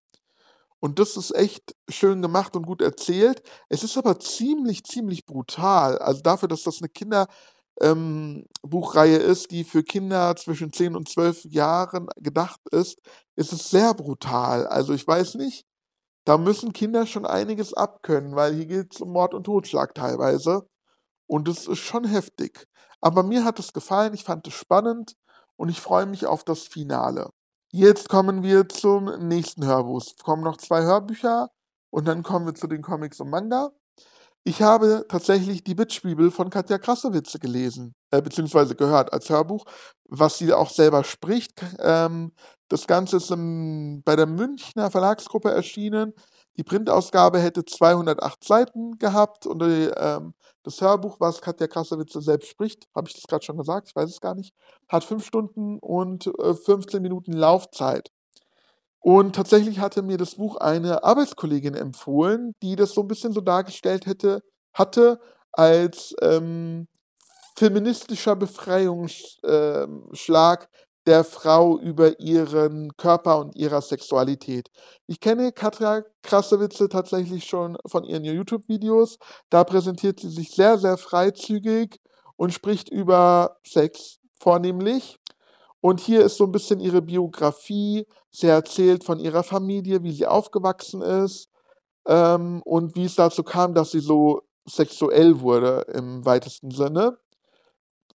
Und 0.81 0.98
das 0.98 1.16
ist 1.16 1.35
echt 1.35 1.74
schön 1.88 2.22
gemacht 2.22 2.54
und 2.54 2.66
gut 2.66 2.83
erzählt. 2.83 3.42
Es 3.68 3.83
ist 3.83 3.98
aber 3.98 4.20
ziemlich, 4.20 4.85
ziemlich 4.85 5.26
brutal. 5.26 5.98
Also 5.98 6.22
dafür, 6.22 6.48
dass 6.48 6.62
das 6.62 6.81
eine 6.81 6.88
Kinderbuchreihe 6.88 9.18
ähm, 9.18 9.31
ist, 9.31 9.50
die 9.50 9.64
für 9.64 9.83
Kinder 9.83 10.37
zwischen 10.37 10.72
10 10.72 10.94
und 10.94 11.09
12 11.09 11.46
Jahren 11.46 12.09
gedacht 12.16 12.61
ist, 12.70 13.00
ist 13.35 13.52
es 13.52 13.70
sehr 13.70 13.92
brutal. 13.94 14.68
Also 14.68 14.92
ich 14.92 15.04
weiß 15.07 15.35
nicht, 15.35 15.66
da 16.24 16.38
müssen 16.38 16.72
Kinder 16.72 17.07
schon 17.07 17.26
einiges 17.26 17.74
abkönnen, 17.74 18.37
weil 18.37 18.54
hier 18.54 18.66
geht 18.66 18.94
es 18.94 19.00
um 19.00 19.12
Mord 19.12 19.35
und 19.35 19.44
Totschlag 19.44 19.94
teilweise. 19.94 20.68
Und 21.29 21.47
es 21.47 21.69
ist 21.69 21.79
schon 21.79 22.05
heftig. 22.05 22.67
Aber 23.01 23.23
mir 23.23 23.45
hat 23.45 23.61
es 23.61 23.73
gefallen, 23.73 24.14
ich 24.14 24.25
fand 24.25 24.49
es 24.49 24.55
spannend 24.55 25.14
und 25.57 25.69
ich 25.69 25.81
freue 25.81 26.07
mich 26.07 26.27
auf 26.27 26.43
das 26.43 26.62
Finale. 26.62 27.31
Jetzt 27.71 28.09
kommen 28.09 28.43
wir 28.43 28.69
zum 28.69 29.29
nächsten 29.29 29.64
Hörbuch. 29.64 30.03
Es 30.03 30.17
kommen 30.17 30.43
noch 30.43 30.57
zwei 30.57 30.83
Hörbücher 30.83 31.51
und 31.91 32.09
dann 32.09 32.23
kommen 32.23 32.47
wir 32.47 32.55
zu 32.55 32.67
den 32.67 32.83
Comics 32.83 33.21
und 33.21 33.31
Manga. 33.31 33.71
Ich 34.45 34.62
habe 34.62 35.05
tatsächlich 35.09 35.62
die 35.62 35.75
Bitch-Bibel 35.75 36.31
von 36.31 36.49
Katja 36.49 36.79
Krassowitze 36.79 37.38
gelesen, 37.38 37.95
äh, 38.11 38.23
beziehungsweise 38.23 38.75
gehört 38.75 39.12
als 39.12 39.29
Hörbuch, 39.29 39.67
was 40.09 40.38
sie 40.38 40.55
auch 40.55 40.71
selber 40.71 41.05
spricht. 41.05 41.62
Ähm, 41.81 42.33
das 42.69 42.87
Ganze 42.87 43.19
ist 43.19 43.31
im, 43.31 44.03
bei 44.05 44.17
der 44.17 44.27
Münchner 44.27 44.91
Verlagsgruppe 44.91 45.51
erschienen. 45.51 46.14
Die 46.59 46.64
Printausgabe 46.64 47.38
hätte 47.38 47.64
208 47.64 48.42
Seiten 48.42 48.99
gehabt 48.99 49.47
und 49.47 49.62
die, 49.62 49.90
ähm, 49.97 50.35
das 50.64 50.81
Hörbuch, 50.81 51.21
was 51.21 51.40
Katja 51.40 51.68
Krasavice 51.68 52.14
selbst 52.14 52.49
spricht, 52.49 52.88
habe 52.97 53.09
ich 53.09 53.14
das 53.14 53.29
gerade 53.29 53.44
schon 53.44 53.57
gesagt, 53.57 53.88
ich 53.88 53.94
weiß 53.94 54.11
es 54.11 54.21
gar 54.21 54.35
nicht, 54.35 54.53
hat 54.88 55.05
5 55.05 55.25
Stunden 55.25 55.79
und 55.79 56.27
äh, 56.27 56.55
15 56.55 57.01
Minuten 57.01 57.33
Laufzeit. 57.33 58.11
Und 58.99 59.37
tatsächlich 59.37 59.79
hatte 59.79 60.03
mir 60.03 60.18
das 60.18 60.35
Buch 60.35 60.57
eine 60.57 61.05
Arbeitskollegin 61.05 61.75
empfohlen, 61.75 62.55
die 62.62 62.75
das 62.75 62.92
so 62.92 63.03
ein 63.03 63.09
bisschen 63.09 63.33
so 63.33 63.40
dargestellt 63.40 64.07
hätte, 64.07 64.42
hatte 64.75 65.21
als 65.53 66.16
ähm, 66.21 66.88
feministischer 67.57 68.35
Befreiungsschlag 68.35 70.62
ähm, 70.62 70.68
der 71.09 71.25
Frau 71.25 71.79
über 71.79 72.21
ihren 72.21 72.94
Körper 72.99 73.38
und 73.38 73.57
ihrer 73.57 73.81
Sexualität. 73.81 74.68
Ich 75.07 75.21
kenne 75.21 75.53
Katja 75.53 76.03
Krassewitze 76.23 76.90
tatsächlich 76.90 77.47
schon 77.47 77.79
von 77.87 78.05
ihren 78.05 78.25
YouTube-Videos. 78.25 79.16
Da 79.49 79.64
präsentiert 79.64 80.21
sie 80.21 80.29
sich 80.29 80.51
sehr, 80.51 80.77
sehr 80.77 80.99
freizügig 80.99 81.99
und 82.37 82.53
spricht 82.53 82.90
über 82.90 83.57
Sex 83.64 84.18
vornehmlich. 84.38 85.16
Und 85.81 86.01
hier 86.01 86.27
ist 86.27 86.37
so 86.37 86.44
ein 86.44 86.53
bisschen 86.53 86.79
ihre 86.79 87.01
Biografie. 87.01 88.07
Sie 88.31 88.49
erzählt 88.49 89.03
von 89.03 89.18
ihrer 89.18 89.44
Familie, 89.44 90.03
wie 90.03 90.12
sie 90.12 90.27
aufgewachsen 90.27 91.01
ist 91.01 91.49
ähm, 92.07 92.61
und 92.66 92.97
wie 92.97 93.07
es 93.07 93.14
dazu 93.14 93.42
kam, 93.44 93.73
dass 93.73 93.92
sie 93.92 94.01
so 94.01 94.42
sexuell 94.68 95.40
wurde 95.40 95.87
im 95.94 96.27
weitesten 96.27 96.71
Sinne. 96.71 97.16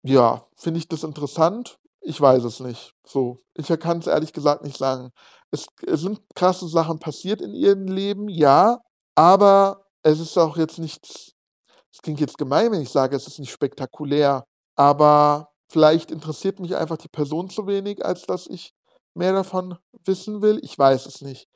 ja, 0.03 0.47
finde 0.57 0.79
ich 0.79 0.89
das 0.89 1.05
interessant? 1.05 1.79
Ich 2.09 2.19
weiß 2.19 2.45
es 2.45 2.61
nicht. 2.61 2.95
So, 3.07 3.43
ich 3.55 3.69
kann 3.81 3.99
es 3.99 4.07
ehrlich 4.07 4.33
gesagt 4.33 4.65
nicht 4.65 4.79
sagen. 4.79 5.11
Es 5.51 5.67
es 5.87 6.01
sind 6.01 6.21
krasse 6.35 6.67
Sachen 6.67 6.99
passiert 6.99 7.43
in 7.43 7.53
ihrem 7.55 7.87
Leben, 7.87 8.29
ja, 8.31 8.79
aber 9.15 9.85
es 10.03 10.19
ist 10.19 10.39
auch 10.39 10.57
jetzt 10.57 10.79
nichts 10.79 11.33
es 11.93 12.03
klingt 12.03 12.21
jetzt 12.21 12.39
gemein, 12.39 12.73
wenn 12.73 12.81
ich 12.81 12.91
sage, 12.91 13.17
es 13.17 13.27
ist 13.27 13.39
nicht 13.39 13.51
spektakulär, 13.51 14.45
aber 14.77 15.49
vielleicht 15.71 16.11
interessiert 16.11 16.61
mich 16.61 16.77
einfach 16.77 16.97
die 16.97 17.09
Person 17.09 17.51
zu 17.51 17.67
wenig, 17.67 18.05
als 18.05 18.23
dass 18.23 18.47
ich 18.47 18.73
mehr 19.15 19.33
davon 19.33 19.77
wissen 20.05 20.41
will. 20.41 20.61
Ich 20.63 20.79
weiß 20.79 21.07
es 21.07 21.23
nicht. 21.23 21.49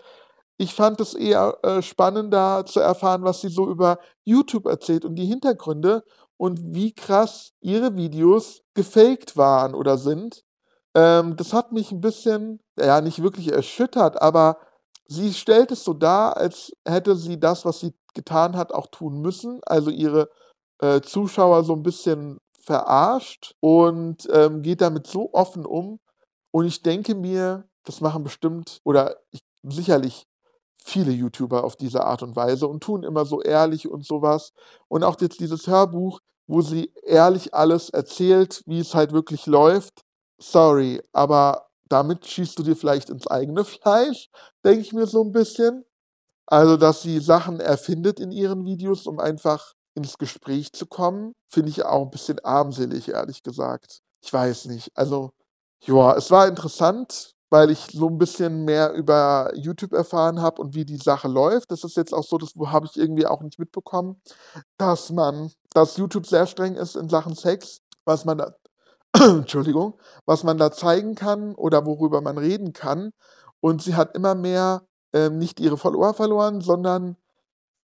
Ich 0.58 0.74
fand 0.74 1.00
es 1.00 1.14
eher, 1.14 1.58
äh, 1.62 1.80
spannender 1.80 2.66
zu 2.66 2.80
erfahren, 2.80 3.24
was 3.24 3.40
sie 3.40 3.48
so 3.48 3.68
über 3.68 3.98
YouTube 4.24 4.66
erzählt 4.66 5.04
und 5.04 5.14
die 5.14 5.26
Hintergründe 5.26 6.02
und 6.42 6.60
wie 6.74 6.92
krass 6.94 7.52
ihre 7.60 7.96
Videos 7.96 8.62
gefaked 8.74 9.36
waren 9.36 9.74
oder 9.76 9.98
sind. 9.98 10.44
Ähm, 10.94 11.36
das 11.36 11.52
hat 11.54 11.72
mich 11.72 11.92
'n 11.92 12.00
bisschen, 12.02 12.60
ja, 12.78 13.00
nicht 13.02 13.22
wirklich 13.22 13.52
erschüttert, 13.52 14.20
aber 14.22 14.58
sie 15.08 15.34
stellt 15.34 15.70
es 15.72 15.84
so 15.84 15.94
dar, 15.94 16.36
als 16.38 16.72
hätte 16.86 17.16
sie 17.16 17.38
das, 17.40 17.64
was 17.66 17.80
sie 17.80 17.94
getan 18.14 18.56
hat, 18.56 18.72
auch 18.74 18.88
tun 18.88 19.20
müssen, 19.22 19.60
also 19.66 19.90
ihre, 19.90 20.30
äh, 20.80 21.00
Zuschauer 21.02 21.64
so 21.64 21.74
'n 21.74 21.82
bisschen 21.84 22.38
verarscht 22.60 23.54
und, 23.60 24.28
ähm, 24.32 24.62
geht 24.62 24.80
damit 24.82 25.06
so 25.08 25.30
offen 25.34 25.66
um. 25.66 26.00
Und 26.52 26.66
ich 26.66 26.82
denke 26.82 27.14
mir, 27.16 27.64
das 27.84 28.00
machen 28.02 28.24
bestimmt 28.24 28.80
oder 28.84 29.16
ich 29.32 29.42
sicherlich 29.64 30.26
viele 30.84 31.12
YouTuber 31.12 31.64
auf 31.64 31.76
diese 31.76 32.04
Art 32.06 32.22
und 32.24 32.36
Weise 32.36 32.68
und 32.68 32.82
tun 32.82 33.04
immer 33.04 33.24
so 33.26 33.42
ehrlich 33.42 33.88
und 33.90 34.04
so 34.06 34.22
was. 34.22 34.52
Und 34.88 35.04
auch 35.04 35.20
jetzt 35.20 35.40
dieses 35.40 35.66
Hörbuch, 35.68 36.20
wo 36.46 36.62
sie 36.62 36.92
ehrlich 37.04 37.54
alles 37.54 37.90
erzählt, 37.90 38.62
wie 38.66 38.80
es 38.80 38.94
halt 38.94 39.12
wirklich 39.12 39.46
läuft. 39.46 40.02
Sorry, 40.40 41.02
aber 41.12 41.68
damit 41.88 42.26
schießt 42.26 42.58
du 42.58 42.62
dir 42.64 42.76
vielleicht 42.76 43.10
ins 43.10 43.26
eigene 43.26 43.64
Fleisch, 43.64 44.28
denke 44.64 44.80
ich 44.82 44.92
mir 44.92 45.06
so 45.06 45.22
'n 45.22 45.32
bisschen. 45.32 45.84
Also, 46.46 46.76
dass 46.76 47.02
sie 47.02 47.20
Sachen 47.20 47.60
erfindet 47.60 48.20
in 48.20 48.32
ihren 48.32 48.64
Videos, 48.66 49.06
um 49.06 49.20
einfach 49.20 49.74
ins 49.94 50.18
Gespräch 50.18 50.72
zu 50.72 50.86
kommen, 50.86 51.34
finde 51.50 51.70
ich 51.70 51.84
auch 51.84 52.02
'n 52.04 52.10
bisschen 52.10 52.40
armselig, 52.44 53.08
ehrlich 53.10 53.42
gesagt. 53.42 54.00
Ich 54.24 54.32
weiß 54.32 54.66
nicht. 54.66 54.90
Also, 54.96 55.32
ja, 55.84 56.16
es 56.16 56.30
war 56.30 56.48
interessant, 56.48 57.32
weil 57.52 57.70
ich 57.70 57.88
so 57.92 58.08
'n 58.08 58.18
bisschen 58.18 58.64
mehr 58.64 58.92
über 58.94 59.52
YouTube 59.54 59.92
erfahren 59.92 60.40
habe 60.42 60.62
und 60.62 60.74
wie 60.74 60.86
die 60.86 60.96
Sache 60.96 61.28
läuft. 61.28 61.70
Das 61.70 61.84
ist 61.84 61.96
jetzt 61.98 62.14
auch 62.14 62.24
so, 62.24 62.38
das 62.38 62.54
habe 62.66 62.86
ich 62.86 62.96
irgendwie 62.98 63.26
auch 63.26 63.42
nicht 63.42 63.58
mitbekommen, 63.58 64.20
dass 64.78 65.10
man 65.10 65.52
dass 65.74 65.96
YouTube 65.98 66.26
sehr 66.26 66.46
streng 66.46 66.76
ist 66.76 66.96
in 66.96 67.08
Sachen 67.10 67.34
Sex, 67.36 67.80
was 68.06 68.24
man 68.26 68.38
da 68.38 68.54
Entschuldigung, 69.16 69.94
was 70.26 70.44
man 70.44 70.58
da 70.58 70.72
zeigen 70.72 71.14
kann 71.16 71.54
oder 71.56 71.86
worüber 71.86 72.20
man 72.22 72.38
reden 72.38 72.72
kann. 72.74 73.12
Und 73.60 73.82
sie 73.82 73.94
hat 73.96 74.16
immer 74.16 74.34
mehr, 74.34 74.82
ähm, 75.14 75.38
nicht 75.38 75.60
ihre 75.60 75.78
Follower 75.78 76.14
verloren, 76.14 76.60
sondern 76.62 77.16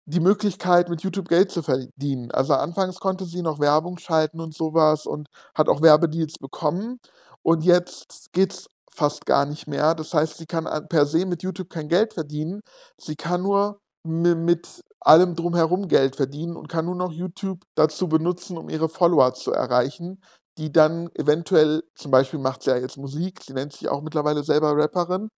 die 0.06 0.20
Möglichkeit, 0.20 0.88
mit 0.88 1.02
YouTube 1.02 1.28
Geld 1.28 1.50
zu 1.52 1.62
verdienen. 1.62 2.30
Also, 2.32 2.54
anfangs 2.54 2.98
konnte 3.00 3.24
sie 3.24 3.42
noch 3.42 3.60
Werbung 3.60 3.98
schalten 3.98 4.40
und 4.40 4.54
so 4.54 4.74
was 4.74 5.06
und 5.06 5.28
hat 5.54 5.68
auch 5.68 5.82
Werbedeals 5.82 6.38
bekommen. 6.38 6.98
Und 7.42 7.64
jetzt 7.64 8.32
geht's 8.32 8.66
fast 8.94 9.26
gar 9.26 9.46
nicht 9.46 9.66
mehr. 9.66 9.94
Das 9.94 10.14
heißt, 10.14 10.38
sie 10.38 10.46
kann 10.46 10.66
an 10.66 10.88
per 10.88 11.06
se 11.06 11.26
mit 11.26 11.42
YouTube 11.42 11.70
kein 11.70 11.88
Geld 11.88 12.14
verdienen. 12.14 12.60
Sie 12.98 13.16
kann 13.16 13.42
nur 13.42 13.80
mi 14.04 14.34
mit 14.34 14.82
allem 15.00 15.34
Drumherum 15.34 15.88
Geld 15.88 16.16
verdienen 16.16 16.56
und 16.56 16.68
kann 16.68 16.84
nur 16.86 16.94
noch 16.94 17.12
YouTube 17.12 17.62
dazu 17.74 18.08
benutzen, 18.08 18.56
um 18.58 18.68
ihre 18.68 18.88
Follower 18.88 19.34
zu 19.34 19.52
erreichen, 19.52 20.22
die 20.58 20.72
dann 20.72 21.10
eventuell 21.14 21.82
zum 21.94 22.10
Beispiel 22.10 22.38
macht 22.38 22.62
sie 22.62 22.70
ja 22.70 22.76
jetzt 22.76 22.98
Musik, 22.98 23.40
sie 23.42 23.54
nennt 23.54 23.72
sich 23.72 23.88
auch 23.88 24.02
mittlerweile 24.02 24.44
selber 24.44 24.76
Rapperin, 24.76 25.28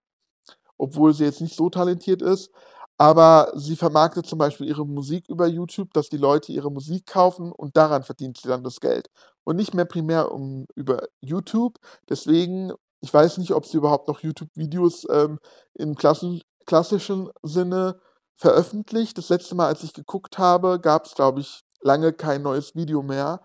obwohl 0.77 1.13
sie 1.13 1.25
jetzt 1.25 1.41
nicht 1.41 1.55
so 1.55 1.69
talentiert 1.69 2.21
ist. 2.21 2.51
Aber 2.97 3.51
sie 3.55 3.75
vermarktet 3.75 4.25
zum 4.25 4.39
Beispiel 4.39 4.67
ihre 4.67 4.85
Musik 4.85 5.27
über 5.27 5.47
YouTube, 5.47 5.91
dass 5.93 6.09
die 6.09 6.17
Leute 6.17 6.53
ihre 6.53 6.71
Musik 6.71 7.05
kaufen 7.07 7.51
und 7.51 7.75
daran 7.75 8.03
verdient 8.03 8.37
sie 8.37 8.47
dann 8.47 8.63
das 8.63 8.79
Geld. 8.79 9.09
Und 9.43 9.57
nicht 9.57 9.73
mehr 9.73 9.85
primär 9.85 10.31
um 10.31 10.65
über 10.75 11.03
YouTube. 11.21 11.77
Deswegen 12.09 12.71
ich 13.05 13.13
weiß 13.13 13.37
nicht, 13.37 13.51
ob 13.51 13.67
sie 13.67 13.77
überhaupt 13.77 14.07
noch 14.07 14.21
YouTube-Videos, 14.21 15.05
ähm, 15.11 15.39
im 15.75 15.95
klassen 15.95 16.41
klassischen 16.65 17.29
Sinne 17.43 17.99
veröffentlicht. 18.35 19.17
Das 19.17 19.29
letzte 19.29 19.53
Mal, 19.53 19.67
als 19.67 19.83
ich 19.83 19.93
geguckt 19.93 20.39
habe, 20.39 20.79
gab's, 20.79 21.13
glaube 21.13 21.41
ich, 21.41 21.61
lange 21.81 22.13
kein 22.13 22.41
neues 22.41 22.73
Video 22.73 23.03
mehr. 23.03 23.41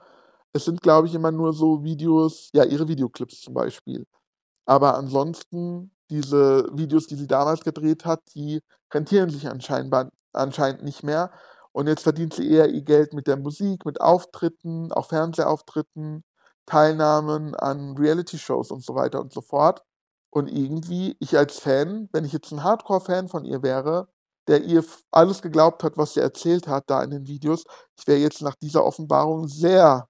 Es 0.55 0.65
sind, 0.65 0.81
glaube 0.81 1.09
ich, 1.09 1.15
immer 1.15 1.31
nur 1.31 1.53
so 1.53 1.85
Videos 1.85 2.49
ja, 2.55 2.65
ihre 2.65 2.89
Videoclips 2.89 3.43
zum 3.43 3.53
Beispiel. 3.53 4.07
Aber 4.65 4.97
ansonsten, 4.97 5.93
diese 6.09 6.67
Videos, 6.73 7.07
die 7.07 7.17
sie 7.17 7.27
damals 7.27 7.61
gedreht 7.63 8.07
hat, 8.07 8.21
die 8.35 8.61
rentieren 8.93 9.29
sich 9.29 9.47
anscheinend 9.47 10.83
nicht 10.83 11.03
mehr. 11.03 11.31
Und 11.73 11.87
jetzt 11.87 12.03
verdient 12.03 12.33
sie 12.35 12.51
eher 12.51 12.71
ihr 12.71 12.83
Geld 12.83 13.13
mit 13.13 13.27
der 13.27 13.37
Musik, 13.37 13.85
mit 13.85 14.01
Auftritten, 14.01 14.91
auch 14.93 15.07
Fernsehauftritten, 15.07 16.25
Teilnahmen 16.67 17.55
an 17.57 17.97
Reality-Shows 17.99 18.71
und 18.71 18.85
so 18.85 18.95
weiter 18.95 19.21
und 19.21 19.33
so 19.33 19.41
fort. 19.43 19.83
Und 20.31 20.49
irgendwie, 20.49 21.17
ich 21.21 21.37
als 21.39 21.59
Fan, 21.59 22.09
wenn 22.13 22.25
ich 22.25 22.33
jetzt 22.33 22.53
'n 22.53 22.63
Hardcore-Fan 22.65 23.29
von 23.29 23.45
ihr 23.45 23.63
wäre, 23.63 24.09
der 24.49 24.63
ihr 24.65 24.85
alles 25.13 25.43
geglaubt 25.43 25.83
hat, 25.85 25.97
was 25.99 26.15
sie 26.15 26.21
erzählt 26.21 26.69
hat 26.69 26.85
da 26.91 27.03
in 27.03 27.11
den 27.11 27.27
Videos, 27.29 27.65
ich 27.99 28.07
wäre 28.07 28.19
jetzt 28.21 28.43
nach 28.43 28.55
dieser 28.57 28.85
Offenbarung 28.85 29.49
sehr, 29.49 30.09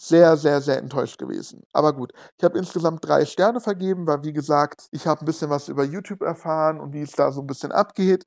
sehr, 0.00 0.36
sehr, 0.38 0.60
sehr 0.62 0.78
enttäuscht 0.78 1.18
gewesen. 1.18 1.62
Aber 1.72 1.92
gut, 1.94 2.12
ich 2.38 2.44
habe 2.44 2.58
insgesamt 2.58 3.06
3 3.06 3.26
Sterne 3.26 3.60
vergeben, 3.60 4.06
weil 4.08 4.24
wie 4.24 4.32
gesagt, 4.34 4.88
ich 4.92 5.06
habe 5.08 5.22
'n 5.22 5.26
bisschen 5.26 5.50
was 5.50 5.68
über 5.68 5.84
YouTube 5.84 6.22
erfahren 6.22 6.80
und 6.80 6.92
wie 6.94 7.02
es 7.02 7.12
da 7.12 7.32
so 7.32 7.40
'n 7.42 7.46
bisschen 7.48 7.72
abgeht. 7.72 8.24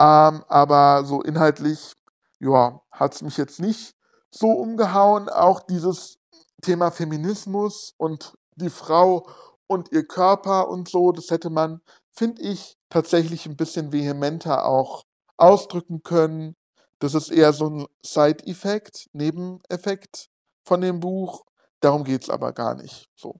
Ähm, 0.00 0.44
aber 0.48 1.04
so 1.06 1.22
inhaltlich, 1.22 1.94
ja, 2.40 2.80
hat's 2.92 3.22
mich 3.22 3.36
jetzt 3.38 3.60
nicht 3.60 3.94
so 4.30 4.48
umgehauen. 4.52 5.28
Auch 5.30 5.60
dieses 5.62 6.18
Thema 6.62 6.90
Feminismus 6.90 7.94
und 7.98 8.34
die 8.56 8.70
Frau 8.70 9.26
und 9.66 9.92
ihr 9.92 10.06
Körper 10.06 10.68
und 10.68 10.88
so, 10.88 11.12
das 11.12 11.30
hätte 11.30 11.50
man, 11.50 11.80
finde 12.12 12.42
ich, 12.42 12.76
tatsächlich 12.90 13.46
'n 13.46 13.56
bisschen 13.56 13.92
vehementer 13.92 14.64
auch 14.66 15.04
ausdrücken 15.36 16.02
können. 16.02 16.54
Das 17.00 17.14
ist 17.14 17.30
eher 17.30 17.52
so 17.52 17.66
'n 17.66 17.86
Side-Effekt, 18.04 19.06
Nebeneffekt 19.12 20.28
von 20.66 20.80
dem 20.80 21.00
Buch. 21.00 21.44
Darum 21.80 22.04
geht's 22.04 22.30
aber 22.30 22.52
gar 22.52 22.74
nicht, 22.74 23.06
so. 23.16 23.34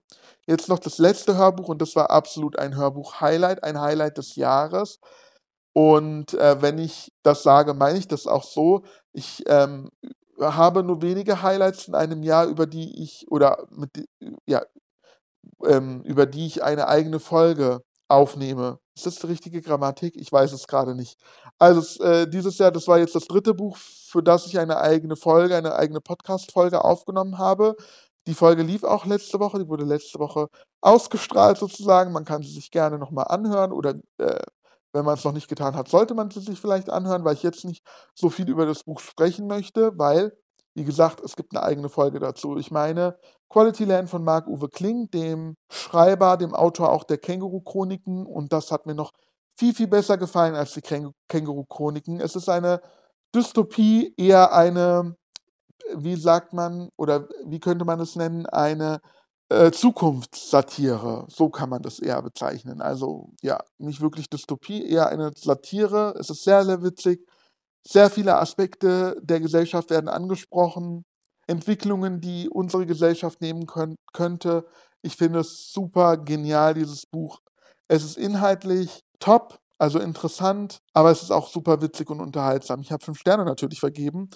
Jetzt 0.45 0.69
noch 0.69 0.79
das 0.79 0.99
letzte 0.99 1.35
Hörbuch 1.37 1.69
und 1.69 1.81
das 1.81 1.95
war 1.95 2.11
absolut 2.11 2.59
ein 2.59 2.75
Hörbuch-Highlight, 2.75 3.63
ein 3.63 3.81
Highlight 3.81 4.17
des 4.19 4.35
Jahres. 4.35 4.99
Und, 5.73 6.33
äh, 6.35 6.61
wenn 6.61 6.77
ich 6.79 7.11
das 7.23 7.43
sage, 7.43 7.73
meine 7.73 7.99
ich 7.99 8.07
das 8.07 8.27
auch 8.27 8.43
so. 8.43 8.83
Ich, 9.13 9.43
ähm, 9.47 9.89
habe 10.39 10.83
nur 10.83 11.01
wenige 11.01 11.41
Highlights 11.41 11.87
in 11.87 11.95
einem 11.95 12.23
Jahr, 12.23 12.47
über 12.47 12.67
die 12.67 13.01
ich 13.03 13.25
oder 13.29 13.67
mit 13.71 14.05
ja, 14.47 14.63
ähm, 15.65 16.01
über 16.03 16.25
die 16.25 16.45
ich 16.47 16.63
eine 16.63 16.87
eigene 16.87 17.19
Folge 17.19 17.81
aufnehme. 18.07 18.79
Ist 18.95 19.05
das 19.05 19.15
die 19.17 19.27
richtige 19.27 19.61
Grammatik? 19.61 20.15
Ich 20.17 20.31
weiß 20.31 20.51
es 20.53 20.67
grade 20.67 20.95
nicht. 20.95 21.19
Also, 21.59 22.03
äh, 22.03 22.27
dieses 22.27 22.57
Jahr, 22.57 22.71
das 22.71 22.87
war 22.87 22.99
jetzt 22.99 23.15
das 23.15 23.27
3. 23.27 23.53
Buch, 23.53 23.77
für 23.77 24.23
das 24.23 24.47
ich 24.47 24.57
eine 24.59 24.77
eigene 24.79 25.15
Folge 25.15 25.55
eine 25.55 25.75
eigene 25.75 26.01
Podcast-Folge 26.01 26.83
aufgenommen 26.83 27.37
habe. 27.37 27.75
Die 28.27 28.33
Folge 28.33 28.63
lief 28.63 28.83
auch 28.83 29.05
letzte 29.05 29.39
Woche, 29.39 29.59
die 29.59 29.67
wurde 29.69 29.85
letzte 29.85 30.19
Woche 30.19 30.47
ausgestrahlt 30.81 31.57
sozusagen. 31.57 32.11
Man 32.11 32.25
kann 32.25 32.43
sie 32.43 32.51
sich 32.51 32.71
gerne 32.71 32.97
noch 32.97 33.11
mal 33.11 33.23
anhören 33.23 33.71
oder, 33.71 33.95
äh, 34.17 34.39
wenn 34.97 35.05
man's 35.05 35.23
noch 35.25 35.33
nicht 35.33 35.49
getan 35.49 35.75
hat, 35.75 35.89
sollte 35.89 36.15
man 36.15 36.31
sie 36.31 36.41
sich 36.41 36.59
vielleicht 36.61 36.89
anhören, 36.91 37.25
weil 37.25 37.35
ich 37.35 37.43
jetzt 37.43 37.65
nicht 37.65 37.83
so 38.15 38.29
viel 38.29 38.49
über 38.49 38.65
das 38.67 38.83
Buch 38.85 38.99
sprechen 39.01 39.47
möchte, 39.47 39.93
weil, 39.97 40.33
wie 40.75 40.85
gesagt, 40.85 41.21
es 41.23 41.35
gibt 41.37 41.53
'ne 41.53 41.63
eigene 41.63 41.89
Folge 41.89 42.19
dazu. 42.19 42.57
Ich 42.57 42.71
meine, 42.71 43.17
Quality 43.49 43.85
Land 43.85 44.09
von 44.09 44.23
Marc-Uwe 44.25 44.69
Kling, 44.69 45.09
dem 45.11 45.55
Schreiber, 45.71 46.37
dem 46.37 46.55
Autor 46.55 46.91
auch 46.93 47.05
der 47.05 47.19
Känguru-Chroniken 47.19 48.25
und 48.27 48.53
das 48.53 48.71
hat 48.71 48.85
mir 48.87 48.95
noch 48.95 49.11
viel, 49.59 49.73
viel 49.75 49.87
besser 49.87 50.17
gefallen 50.17 50.55
als 50.55 50.73
die 50.73 50.81
Känguru-Chroniken. 51.29 52.19
Es 52.21 52.35
ist 52.35 52.49
eine 52.49 52.81
Dystopie, 53.35 54.13
eher 54.17 54.53
eine, 54.53 55.15
wie 55.95 56.15
sagt 56.17 56.53
man 56.53 56.89
oder 56.97 57.27
wie 57.45 57.59
könnte 57.61 57.85
man 57.85 57.99
es 58.01 58.15
nennen, 58.17 58.45
eine, 58.47 59.01
äh, 59.49 59.71
Zukunftssatire. 59.71 61.25
So 61.29 61.49
kann 61.49 61.69
man 61.69 61.81
das 61.81 61.99
eher 61.99 62.21
bezeichnen. 62.21 62.81
Also, 62.81 63.31
ja, 63.41 63.59
nicht 63.77 64.01
wirklich 64.01 64.29
Dystopie, 64.29 64.85
eher 64.85 65.07
eine 65.09 65.31
Satire. 65.35 66.15
Es 66.19 66.29
ist 66.29 66.43
sehr, 66.43 66.65
sehr 66.65 66.83
witzig. 66.83 67.25
Sehr 67.87 68.09
viele 68.09 68.37
Aspekte 68.37 69.17
der 69.21 69.39
Gesellschaft 69.39 69.89
werden 69.89 70.09
angesprochen. 70.09 71.05
Entwicklungen, 71.47 72.19
die 72.19 72.49
unsere 72.49 72.85
Gesellschaft 72.85 73.39
nehmen 73.41 73.65
könn 73.65 73.95
könnte. 74.13 74.65
Ich 75.01 75.15
finde 75.15 75.39
es 75.39 75.71
super 75.71 76.17
genial, 76.17 76.73
dieses 76.73 77.05
Buch. 77.05 77.39
Es 77.87 78.03
ist 78.03 78.17
inhaltlich 78.17 79.01
top, 79.19 79.59
Also 79.79 79.99
interessant, 79.99 80.81
aber 80.93 81.11
es 81.11 81.21
ist 81.21 81.31
auch 81.31 81.49
super 81.49 81.81
witzig 81.81 82.09
und 82.09 82.19
unterhaltsam. 82.19 82.81
Ich 82.81 82.91
habe 82.91 83.03
fünf 83.03 83.19
Sterne 83.19 83.45
natürlich 83.45 83.79
vergeben. 83.79 84.29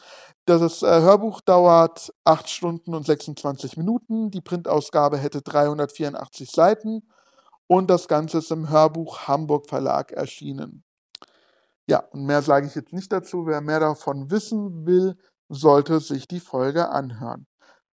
Das 0.45 0.83
äh, 0.83 1.01
Hörbuch 1.01 1.41
dauert 1.41 2.13
8 2.25 2.47
Stunden 2.47 2.93
und 2.93 3.05
26 3.07 3.75
Minuten. 3.75 4.29
Die 4.29 4.41
Printausgabe 4.41 5.17
hätte 5.17 5.41
384 5.41 6.51
Seiten 6.51 7.01
und 7.65 7.89
das 7.89 8.07
Ganze 8.07 8.39
ist 8.39 8.51
im 8.51 8.69
Hörbuch 8.69 9.27
Hamburg 9.27 9.67
Verlag 9.67 10.11
erschienen. 10.11 10.83
Ja, 11.87 12.03
und 12.11 12.25
mehr 12.25 12.43
sage 12.43 12.67
ich 12.67 12.75
jetzt 12.75 12.93
nicht 12.93 13.11
dazu. 13.11 13.47
Wer 13.47 13.61
mehr 13.61 13.79
davon 13.79 14.29
wissen 14.29 14.85
will, 14.85 15.15
sollte 15.49 15.99
sich 15.99 16.27
die 16.27 16.39
Folge 16.39 16.89
anhören. 16.89 17.47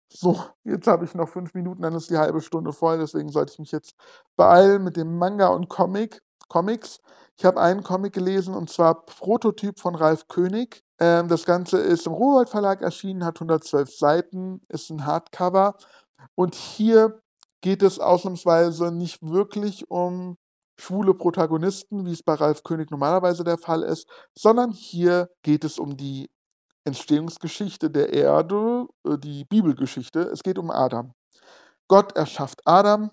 So, 0.08 0.44
jetzt 0.64 0.86
habe 0.86 1.04
ich 1.06 1.14
noch 1.14 1.28
fünf 1.28 1.54
Minuten, 1.54 1.82
dann 1.82 1.94
ist 1.94 2.10
die 2.10 2.18
halbe 2.18 2.42
Stunde 2.42 2.72
voll, 2.72 2.98
deswegen 2.98 3.30
sollte 3.30 3.52
ich 3.54 3.58
mich 3.58 3.72
jetzt 3.72 3.94
beeilen 4.36 4.84
mit 4.84 4.96
dem 4.96 5.16
Manga 5.16 5.48
und 5.48 5.68
Comic, 5.70 6.22
Comics. 6.48 7.00
Ich 7.38 7.44
habe 7.44 7.60
einen 7.60 7.82
Comic 7.82 8.12
gelesen 8.12 8.54
und 8.54 8.70
zwar 8.70 9.04
Prototyp 9.06 9.80
von 9.80 9.94
Ralf 9.94 10.28
König. 10.28 10.84
Ähm, 10.98 11.28
das 11.28 11.44
Ganze 11.44 11.78
ist 11.78 12.06
im 12.06 12.12
Rowold 12.12 12.48
Verlag 12.48 12.82
erschienen, 12.82 13.24
hat 13.24 13.36
112 13.36 13.90
Seiten, 13.90 14.60
ist 14.68 14.90
ein 14.90 15.06
Hardcover. 15.06 15.76
Und 16.34 16.54
hier 16.54 17.20
geht 17.60 17.82
es 17.82 17.98
ausnahmsweise 17.98 18.92
nicht 18.92 19.22
wirklich 19.22 19.90
um 19.90 20.36
schwule 20.78 21.14
Protagonisten, 21.14 22.06
wie 22.06 22.12
es 22.12 22.22
bei 22.22 22.34
Ralf 22.34 22.62
König 22.62 22.90
normalerweise 22.90 23.44
der 23.44 23.58
Fall 23.58 23.82
ist, 23.82 24.08
sondern 24.36 24.72
hier 24.72 25.30
geht 25.42 25.64
es 25.64 25.78
um 25.78 25.96
die 25.96 26.30
Entstehungsgeschichte 26.84 27.90
der 27.90 28.12
Erde, 28.12 28.86
äh, 29.06 29.18
die 29.18 29.44
Bibelgeschichte. 29.44 30.20
Es 30.22 30.42
geht 30.42 30.58
um 30.58 30.70
Adam. 30.70 31.12
Gott 31.88 32.16
erschafft 32.16 32.60
Adam 32.64 33.10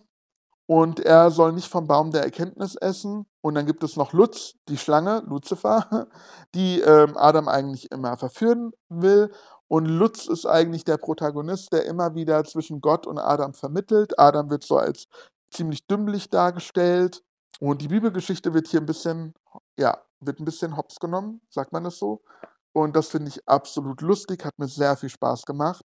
und 0.70 1.00
er 1.00 1.32
soll 1.32 1.54
nicht 1.54 1.68
vom 1.68 1.88
Baum 1.88 2.12
der 2.12 2.22
Erkenntnis 2.22 2.76
essen. 2.76 3.26
Und 3.42 3.56
dann 3.56 3.66
gibt 3.66 3.84
es 3.84 3.96
noch 3.96 4.14
Lutz, 4.14 4.54
die 4.68 4.78
Schlange, 4.78 5.24
Luzifer, 5.26 6.08
die 6.54 6.80
ähm, 6.82 7.18
Adam 7.18 7.48
eigentlich 7.48 7.92
immer 7.92 8.18
verführen 8.18 8.74
will. 8.88 9.32
Und 9.68 9.86
Lutz 9.86 10.28
ist 10.28 10.46
eigentlich 10.46 10.84
der 10.84 10.98
Protagonist, 10.98 11.74
der 11.74 11.86
immer 11.86 12.14
wieder 12.14 12.44
zwischen 12.44 12.82
Gott 12.82 13.08
und 13.08 13.18
Adam 13.18 13.56
vermittelt. 13.56 14.20
Adam 14.20 14.52
wird 14.52 14.64
so 14.64 14.78
als 14.78 15.08
ziemlich 15.50 15.88
dümmlich 15.88 16.30
dargestellt. 16.30 17.24
Und 17.60 17.82
die 17.82 17.88
Bibelgeschichte 17.88 18.54
wird 18.54 18.68
hier 18.68 18.82
ein 18.82 18.86
bisschen, 18.86 19.34
ja, 19.76 19.98
wird 20.20 20.40
ein 20.40 20.46
bisschen 20.46 20.78
hops 20.78 21.00
genommen, 21.00 21.42
sagt 21.50 21.72
man 21.72 21.84
das 21.84 21.98
so. 21.98 22.22
Und 22.74 22.96
das 22.96 23.08
finde 23.08 23.30
ich 23.30 23.48
absolut 23.48 24.02
lustig, 24.02 24.46
hat 24.46 24.60
mir 24.60 24.68
sehr 24.68 24.96
viel 24.98 25.10
Spaß 25.10 25.48
gemacht. 25.48 25.84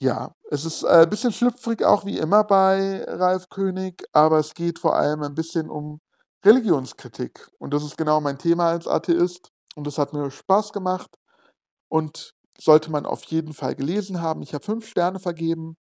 Ja, 0.00 0.32
es 0.50 0.64
ist 0.64 0.84
äh, 0.84 1.02
ein 1.02 1.10
bisschen 1.10 1.32
schlüpfrig 1.32 1.84
auch 1.84 2.04
wie 2.04 2.18
immer 2.18 2.44
bei 2.44 3.04
Ralf 3.08 3.48
König, 3.48 4.04
aber 4.12 4.38
es 4.38 4.54
geht 4.54 4.78
vor 4.78 4.94
allem 4.94 5.22
ein 5.22 5.34
bisschen 5.34 5.68
um 5.68 6.00
Religionskritik. 6.44 7.48
Und 7.58 7.74
das 7.74 7.82
ist 7.82 7.96
genau 7.98 8.20
mein 8.20 8.38
Thema 8.38 8.68
als 8.68 8.86
Atheist. 8.86 9.50
Und 9.74 9.86
das 9.86 9.98
hat 9.98 10.12
mir 10.12 10.30
Spaß 10.30 10.72
gemacht 10.72 11.10
und 11.88 12.34
sollte 12.60 12.90
man 12.90 13.06
auf 13.06 13.24
jeden 13.24 13.54
Fall 13.54 13.74
gelesen 13.74 14.22
haben. 14.22 14.42
Ich 14.42 14.54
habe 14.54 14.64
fünf 14.64 14.86
Sterne 14.88 15.20
vergeben. 15.20 15.76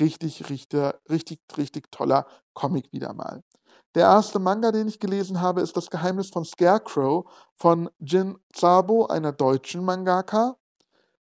Richtig, 0.00 0.48
richtig, 0.50 0.94
richtig, 1.10 1.40
richtig 1.56 1.90
toller 1.90 2.26
Comic 2.54 2.92
wieder 2.92 3.14
mal. 3.14 3.42
Der 3.94 4.04
erste 4.04 4.38
Manga, 4.38 4.72
den 4.72 4.88
ich 4.88 5.00
gelesen 5.00 5.40
habe, 5.40 5.62
ist 5.62 5.76
Das 5.76 5.90
Geheimnis 5.90 6.30
von 6.30 6.44
Scarecrow 6.44 7.24
von 7.56 7.90
Jin 7.98 8.38
Zabo, 8.52 9.06
einer 9.06 9.32
deutschen 9.32 9.84
Mangaka. 9.84 10.56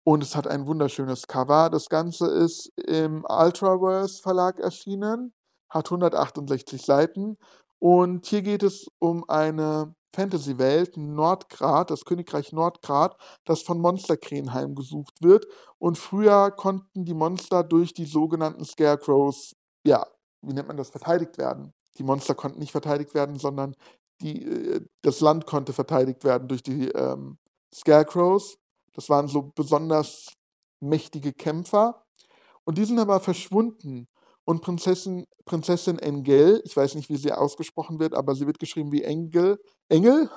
Und 0.03 0.23
es 0.23 0.35
hat 0.35 0.47
ein 0.47 0.67
wunderschönes 0.67 1.27
Cover. 1.27 1.69
Das 1.69 1.89
Ganze 1.89 2.27
ist 2.27 2.71
im 2.77 3.25
Ultraverse 3.27 4.21
Verlag 4.21 4.59
erschienen, 4.59 5.33
hat 5.69 5.87
168 5.87 6.81
Seiten. 6.81 7.37
Und 7.79 8.25
hier 8.25 8.41
geht 8.41 8.63
es 8.63 8.87
um 8.99 9.27
eine 9.29 9.95
Fantasy-Welt, 10.15 10.97
Nordgrad, 10.97 11.89
das 11.89 12.05
Königreich 12.05 12.51
Nordgrad, 12.51 13.17
das 13.45 13.61
von 13.61 13.79
Monsterkrähen 13.79 14.53
heimgesucht 14.53 15.21
wird. 15.21 15.45
Und 15.79 15.97
früher 15.97 16.51
konnten 16.51 17.05
die 17.05 17.13
Monster 17.13 17.63
durch 17.63 17.93
die 17.93 18.05
sogenannten 18.05 18.65
Scarecrows, 18.65 19.55
ja, 19.85 20.05
wie 20.41 20.53
nennt 20.53 20.67
man 20.67 20.77
das, 20.77 20.89
verteidigt 20.89 21.37
werden 21.37 21.73
die 21.97 22.03
Monster 22.03 22.35
konnten 22.35 22.59
nicht 22.59 22.71
verteidigt 22.71 23.13
werden, 23.13 23.37
sondern 23.37 23.75
die, 24.21 24.45
äh, 24.45 24.81
das 25.01 25.19
Land 25.19 25.45
konnte 25.45 25.73
verteidigt 25.73 26.23
werden 26.23 26.47
durch 26.47 26.63
die 26.63 26.89
ähm, 26.89 27.37
Scarecrows. 27.73 28.57
Das 28.93 29.09
waren 29.09 29.27
so 29.27 29.51
besonders 29.55 30.27
mächtige 30.79 31.33
Kämpfer. 31.33 32.03
Und 32.63 32.77
die 32.77 32.85
sind 32.85 32.99
aber 32.99 33.19
verschwunden. 33.19 34.07
Und 34.45 34.61
Prinzessin, 34.61 35.25
Prinzessin 35.45 35.99
Engel, 35.99 36.61
ich 36.65 36.75
weiß 36.75 36.95
nicht, 36.95 37.09
wie 37.09 37.17
sie 37.17 37.31
ausgesprochen 37.31 37.99
wird, 37.99 38.13
aber 38.13 38.35
sie 38.35 38.45
wird 38.45 38.59
geschrieben 38.59 38.91
wie 38.91 39.03
Engel, 39.03 39.59
Engel, 39.89 40.29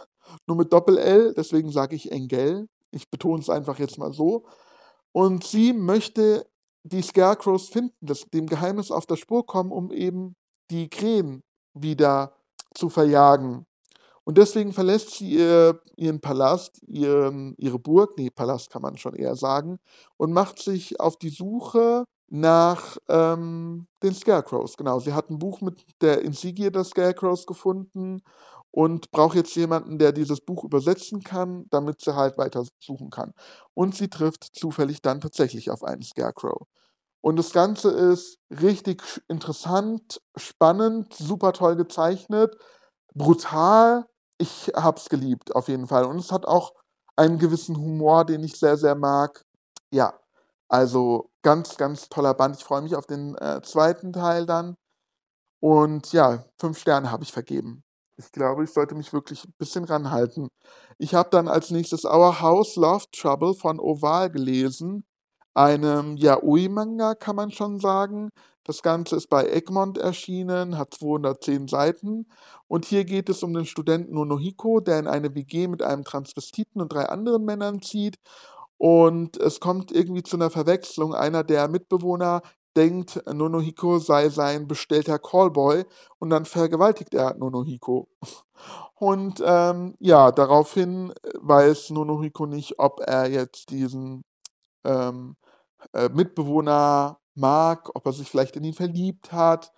nur 0.47 0.57
mit 0.57 0.73
Doppel-L, 0.73 1.35
deswegen 1.37 1.71
sage 1.71 1.97
ich 1.97 2.13
Engel. 2.13 2.69
Ich 2.93 3.11
betone 3.11 3.41
es 3.41 3.51
einfach 3.51 3.79
jetzt 3.79 3.99
mal 3.99 4.13
so. 4.13 4.47
Und 5.13 5.45
sie 5.45 5.73
möchte 5.73 6.47
die 6.85 7.03
Scarecrows 7.03 7.69
finden, 7.69 7.97
das, 8.01 8.27
dem 8.31 8.47
Geheimnis 8.47 8.91
auf 8.91 9.07
der 9.07 9.17
Spur 9.17 9.45
kommen, 9.45 9.73
um 9.73 9.91
eben 9.91 10.37
die 10.71 10.89
Krähen 10.89 11.43
wieder 11.75 12.37
zu 12.75 12.89
verjagen. 12.89 13.67
Und 14.27 14.39
deswegen 14.39 14.73
verlässt 14.73 15.13
sie 15.13 15.35
ihr, 15.37 15.81
ihren 15.97 16.21
Palast, 16.21 16.83
ihren, 16.89 17.55
ihre 17.59 17.79
Burg, 17.79 18.15
nee, 18.19 18.29
Palast 18.29 18.71
kann 18.71 18.83
man 18.83 18.97
schon 18.99 19.15
eher 19.15 19.37
sagen, 19.37 19.79
und 20.17 20.33
macht 20.33 20.59
sich 20.61 20.99
auf 20.99 21.17
die 21.17 21.29
Suche 21.29 22.05
nach 22.29 22.97
ähm, 23.09 23.87
den 24.03 24.15
Scarecrows. 24.15 24.77
Genau, 24.77 24.99
sie 24.99 25.13
hat 25.13 25.31
ein 25.31 25.39
Buch 25.39 25.61
mit 25.61 25.85
der 26.01 26.23
Insigie 26.23 26.73
der 26.73 26.83
Scarecrows 26.83 27.47
gefunden 27.47 28.23
und 28.73 29.13
braucht 29.13 29.37
jetzt 29.37 29.55
jemanden, 29.55 29.97
der 29.97 30.11
dieses 30.11 30.41
Buch 30.41 30.65
übersetzen 30.65 31.23
kann, 31.23 31.67
damit 31.71 32.01
sie 32.01 32.17
halt 32.17 32.37
weiter 32.37 32.65
suchen 32.81 33.11
kann. 33.11 33.33
Und 33.75 33.95
sie 33.95 34.09
trifft 34.09 34.43
zufällig 34.57 35.03
dann 35.03 35.21
tatsächlich 35.21 35.71
auf 35.71 35.85
einen 35.85 36.03
Scarecrow. 36.03 36.67
Und 37.21 37.37
das 37.37 37.53
Ganze 37.53 37.91
ist 37.91 38.39
richtig 38.51 39.03
interessant, 39.29 40.21
spannend, 40.37 41.15
super 41.15 41.53
toll 41.53 41.77
gezeichnet, 41.77 42.57
brutal. 43.15 44.07
Ich 44.39 44.71
habe 44.75 44.99
es 44.99 45.09
geliebt, 45.09 45.55
auf 45.55 45.69
jeden 45.69 45.87
Fall. 45.87 46.05
Und 46.05 46.19
es 46.19 46.33
hat 46.33 46.47
auch 46.47 46.75
einen 47.17 47.39
gewissen 47.39 47.77
Humor, 47.77 48.25
den 48.25 48.45
ich 48.45 48.59
sehr, 48.59 48.77
sehr 48.77 48.95
mag. 48.95 49.45
Ja, 49.91 50.19
also 50.69 51.31
ganz, 51.43 51.77
ganz 51.77 52.09
toller 52.09 52.35
Band. 52.35 52.57
Ich 52.57 52.65
freue 52.65 52.83
mich 52.83 52.97
auf 52.97 53.07
den 53.07 53.35
äh, 53.37 53.63
zweiten 53.63 54.13
Teil 54.13 54.47
dann. 54.47 54.77
Und 55.61 56.13
ja, 56.13 56.45
fünf 56.61 56.79
Sterne 56.79 57.11
habe 57.11 57.25
ich 57.25 57.33
vergeben. 57.33 57.83
Ich 58.19 58.33
glaube, 58.33 58.65
ich 58.65 58.73
sollte 58.73 58.95
mich 58.95 59.13
wirklich 59.13 59.45
ein 59.45 59.55
bisschen 59.59 59.85
ranhalten. 59.85 60.49
Ich 60.99 61.15
habe 61.15 61.31
dann 61.31 61.49
als 61.49 61.71
nächstes 61.71 62.05
Our 62.05 62.41
House 62.41 62.77
Love 62.77 63.05
Trouble 63.13 63.55
von 63.55 63.79
Oval 63.79 64.31
gelesen 64.31 65.05
einem 65.57 66.17
Yaoi-Manga, 66.17 67.15
kann 67.15 67.37
man 67.37 67.51
schon 67.51 67.81
sagen. 67.81 68.31
Das 68.65 68.83
Ganze 68.83 69.17
ist 69.17 69.29
bei 69.29 69.47
Egmont 69.49 69.97
erschienen, 69.97 70.77
hat 70.77 70.93
210 70.93 71.69
Seiten. 71.69 72.27
Und 72.69 72.85
hier 72.85 73.05
geht 73.05 73.29
es 73.29 73.43
um 73.43 73.55
den 73.55 73.65
Studenten 73.65 74.15
Nonohiko, 74.15 74.81
der 74.81 74.99
in 74.99 75.07
eine 75.07 75.35
WG 75.35 75.69
mit 75.69 75.83
einem 75.83 76.05
Transvestiten 76.05 76.81
und 76.81 76.93
drei 76.93 77.09
anderen 77.09 77.45
Männern 77.45 77.81
zieht. 77.81 78.17
Und 78.77 79.39
es 79.39 79.61
kommt 79.61 79.93
irgendwie 79.93 80.23
zu 80.23 80.37
einer 80.37 80.51
Verwechslung. 80.51 81.15
Einer 81.15 81.45
der 81.45 81.69
Mitbewohner 81.69 82.43
denkt, 82.77 83.23
Nonohiko 83.33 83.99
sei 83.99 84.29
sein 84.29 84.69
bestellter 84.69 85.19
Callboy 85.19 85.85
und 86.19 86.31
dann 86.31 86.45
vergewaltigt 86.45 87.15
er 87.15 87.35
Nonohiko. 87.35 88.09
Und 88.99 89.43
ähm, 89.45 89.95
ja, 90.01 90.33
daraufhin 90.33 91.13
weiß 91.41 91.91
Nonohiko 91.91 92.47
nicht, 92.47 92.79
ob 92.79 93.01
er 93.01 93.31
jetzt 93.31 93.71
diesen 93.71 94.25
ähm, 94.85 95.37
äh, 95.93 96.09
Mitbewohner 96.09 97.19
mag, 97.35 97.91
ob 97.95 98.07
er 98.07 98.13
sich 98.13 98.31
vielleicht 98.31 98.57
in 98.57 98.65
ihn 98.65 98.75
verliebt 98.75 99.33
hat. 99.33 99.73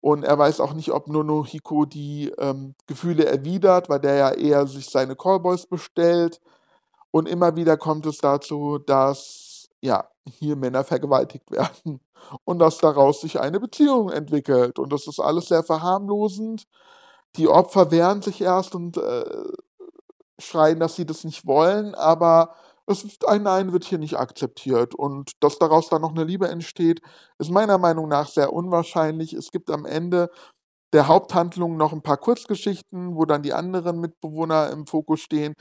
Und 0.00 0.24
er 0.24 0.38
weiß 0.38 0.60
auch 0.60 0.74
nicht, 0.74 0.92
ob 0.92 1.08
Nonohiko 1.08 1.84
die 1.84 2.32
ähm, 2.38 2.74
Gefühle 2.86 3.26
erwidert, 3.26 3.88
weil 3.88 4.00
der 4.00 4.14
ja 4.14 4.30
eher 4.30 4.66
sich 4.66 4.88
seine 4.88 5.16
Callboys 5.16 5.66
bestellt. 5.66 6.40
Und 7.10 7.28
immer 7.28 7.56
wieder 7.56 7.76
kommt 7.76 8.06
es 8.06 8.18
dazu, 8.18 8.78
dass 8.78 9.68
ja, 9.80 10.08
hier 10.28 10.56
Männer 10.56 10.84
vergewaltigt 10.84 11.50
werden 11.50 12.00
und 12.44 12.58
dass 12.58 12.78
daraus 12.78 13.20
sich 13.20 13.40
eine 13.40 13.60
Beziehung 13.60 14.10
entwickelt. 14.10 14.78
Und 14.78 14.92
das 14.92 15.06
ist 15.06 15.20
alles 15.20 15.46
sehr 15.48 15.62
verharmlosend. 15.62 16.64
Die 17.36 17.48
Opfer 17.48 17.90
wehren 17.90 18.22
sich 18.22 18.40
erst 18.40 18.74
und 18.74 18.96
äh, 18.96 19.24
schreien, 20.38 20.80
dass 20.80 20.96
sie 20.96 21.06
das 21.06 21.24
nicht 21.24 21.46
wollen, 21.46 21.94
aber 21.94 22.54
es 22.88 23.04
ist, 23.04 23.28
ein 23.28 23.42
Nein 23.42 23.72
wird 23.72 23.84
hier 23.84 23.98
nicht 23.98 24.18
akzeptiert. 24.18 24.94
Und 24.94 25.32
dass 25.40 25.58
daraus 25.58 25.88
dann 25.88 26.02
noch 26.02 26.12
eine 26.12 26.24
Liebe 26.24 26.48
entsteht, 26.48 27.00
ist 27.38 27.50
meiner 27.50 27.78
Meinung 27.78 28.08
nach 28.08 28.28
sehr 28.28 28.52
unwahrscheinlich. 28.52 29.32
Es 29.34 29.50
gibt 29.50 29.70
am 29.70 29.84
Ende 29.84 30.30
der 30.92 31.06
Haupthandlung 31.06 31.76
noch 31.76 31.92
ein 31.92 32.02
paar 32.02 32.16
Kurzgeschichten, 32.16 33.14
wo 33.14 33.26
dann 33.26 33.42
die 33.42 33.52
anderen 33.52 34.00
Mitbewohner 34.00 34.70
im 34.70 34.86
Fokus 34.86 35.20
stehen, 35.20 35.54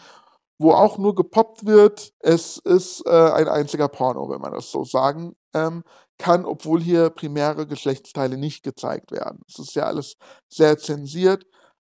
wo 0.59 0.71
auch 0.71 0.97
nur 0.97 1.15
gepoppt 1.15 1.65
wird. 1.65 2.13
Es 2.19 2.57
ist 2.57 3.05
äh, 3.05 3.31
ein 3.31 3.49
einziger 3.49 3.89
Porno, 3.89 4.29
wenn 4.29 4.41
man 4.41 4.53
das 4.53 4.71
so 4.71 4.85
sagen 4.85 5.35
ähm, 5.53 5.83
kann, 6.17 6.45
obwohl 6.45 6.81
hier 6.81 7.09
primäre 7.09 7.67
Geschlechtsteile 7.67 8.37
nicht 8.37 8.63
gezeigt 8.63 9.11
werden. 9.11 9.41
Es 9.47 9.59
ist 9.59 9.75
ja 9.75 9.83
alles 9.83 10.15
sehr 10.49 10.77
zensiert. 10.77 11.45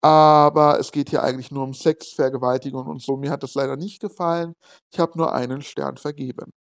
Aber 0.02 0.80
es 0.80 0.92
geht 0.92 1.10
hier 1.10 1.22
eigentlich 1.22 1.50
nur 1.52 1.62
um 1.64 1.74
Sex, 1.74 2.12
Vergewaltigung 2.12 2.86
und 2.88 3.00
so. 3.00 3.16
Mir 3.16 3.30
hat 3.30 3.42
das 3.42 3.54
leider 3.54 3.76
nicht 3.76 4.00
gefallen. 4.00 4.54
Ich 4.90 4.98
habe 4.98 5.16
nur 5.16 5.32
einen 5.32 5.62
Stern 5.62 5.96
vergeben. 5.96 6.52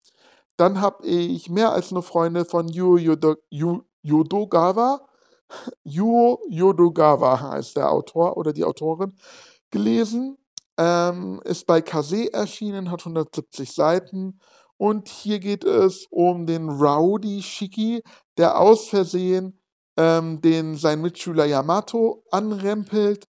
Dann 0.57 0.81
habe 0.81 1.05
ich 1.07 1.49
mehr 1.49 1.71
als 1.73 1.91
eine 1.91 2.03
Freundin 2.03 2.45
von 2.45 2.67
Yu, 2.69 2.97
Yodogawa, 4.03 5.01
Yu 5.83 6.37
Yodogawa 6.49 7.41
heißt 7.51 7.77
der 7.77 7.91
Autor 7.91 8.37
oder 8.37 8.53
die 8.53 8.63
Autorin, 8.63 9.13
gelesen. 9.71 10.37
Ähm, 10.77 11.41
ist 11.43 11.67
bei 11.67 11.81
Kase 11.81 12.31
erschienen, 12.33 12.91
hat 12.91 13.01
170 13.01 13.71
Seiten. 13.71 14.39
Und 14.77 15.09
hier 15.09 15.39
geht 15.39 15.63
es 15.63 16.07
um 16.09 16.45
den 16.47 16.69
Rowdy 16.69 17.41
Shiki, 17.41 18.03
der 18.37 18.59
aus 18.59 18.87
Versehen 18.89 19.60
ähm, 19.97 20.41
den 20.41 20.75
sein 20.75 21.01
Mitschüler 21.01 21.45
Yamato 21.45 22.23
anrempelt. 22.31 23.27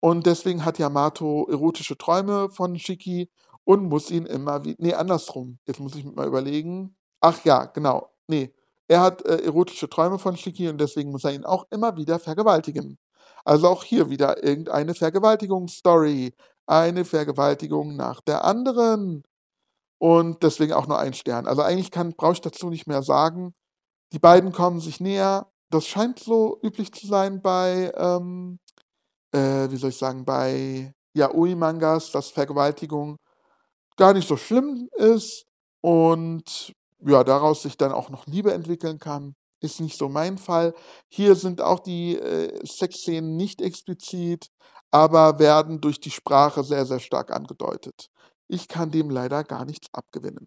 Und 0.00 0.26
deswegen 0.26 0.64
hat 0.64 0.78
Yamato 0.78 1.46
erotische 1.50 1.96
Träume 1.96 2.50
von 2.50 2.78
Shiki 2.78 3.30
und 3.64 3.88
muss 3.88 4.10
ihn 4.10 4.26
immer 4.26 4.64
wie. 4.64 4.76
Nee, 4.78 4.94
andersrum. 4.94 5.58
Jetzt 5.66 5.80
muss 5.80 5.94
ich 5.94 6.04
mal 6.04 6.26
überlegen. 6.26 6.96
Ach 7.20 7.42
ja, 7.44 7.64
genau. 7.66 8.10
Nee. 8.26 8.54
Er 8.86 9.00
hat 9.00 9.24
äh, 9.24 9.42
erotische 9.44 9.88
Träume 9.88 10.18
von 10.18 10.36
Shiki 10.36 10.68
und 10.68 10.78
deswegen 10.78 11.10
muss 11.10 11.24
er 11.24 11.32
ihn 11.32 11.44
auch 11.44 11.64
immer 11.70 11.96
wieder 11.96 12.18
vergewaltigen. 12.18 12.98
Also 13.44 13.68
auch 13.68 13.82
hier 13.84 14.10
wieder 14.10 14.44
irgendeine 14.44 14.94
Vergewaltigungsstory. 14.94 16.34
Eine 16.66 17.04
Vergewaltigung 17.04 17.96
nach 17.96 18.20
der 18.20 18.44
anderen. 18.44 19.22
Und 19.98 20.42
deswegen 20.42 20.74
auch 20.74 20.86
nur 20.86 20.98
ein 20.98 21.14
Stern. 21.14 21.46
Also 21.46 21.62
eigentlich 21.62 21.90
brauche 21.90 22.34
ich 22.34 22.40
dazu 22.42 22.68
nicht 22.68 22.86
mehr 22.86 23.02
sagen. 23.02 23.54
Die 24.12 24.18
beiden 24.18 24.52
kommen 24.52 24.80
sich 24.80 25.00
näher. 25.00 25.50
Das 25.74 25.88
scheint 25.88 26.20
so 26.20 26.60
üblich 26.62 26.92
zu 26.92 27.04
sein 27.08 27.42
bei, 27.42 27.92
ähm, 27.96 28.60
äh, 29.32 29.68
wie 29.68 29.76
soll 29.76 29.90
ich 29.90 29.96
sagen, 29.96 30.24
bei 30.24 30.94
Yaoi-Mangas, 31.14 32.12
dass 32.12 32.30
Vergewaltigung 32.30 33.16
gar 33.96 34.12
nicht 34.12 34.28
so 34.28 34.36
schlimm 34.36 34.88
ist 34.92 35.46
und 35.80 36.72
ja, 37.04 37.24
daraus 37.24 37.62
sich 37.62 37.76
dann 37.76 37.90
auch 37.90 38.08
noch 38.08 38.24
Liebe 38.26 38.54
entwickeln 38.54 39.00
kann. 39.00 39.34
Ist 39.60 39.80
nicht 39.80 39.98
so 39.98 40.08
mein 40.08 40.38
Fall. 40.38 40.74
Hier 41.08 41.34
sind 41.34 41.60
auch 41.60 41.80
die 41.80 42.18
äh, 42.18 42.56
Sexszenen 42.64 43.36
nicht 43.36 43.60
explizit, 43.60 44.46
aber 44.92 45.40
werden 45.40 45.80
durch 45.80 45.98
die 45.98 46.12
Sprache 46.12 46.62
sehr, 46.62 46.86
sehr 46.86 47.00
stark 47.00 47.32
angedeutet. 47.32 48.10
Ich 48.46 48.68
kann 48.68 48.92
dem 48.92 49.10
leider 49.10 49.42
gar 49.42 49.64
nichts 49.64 49.88
abgewinnen. 49.92 50.46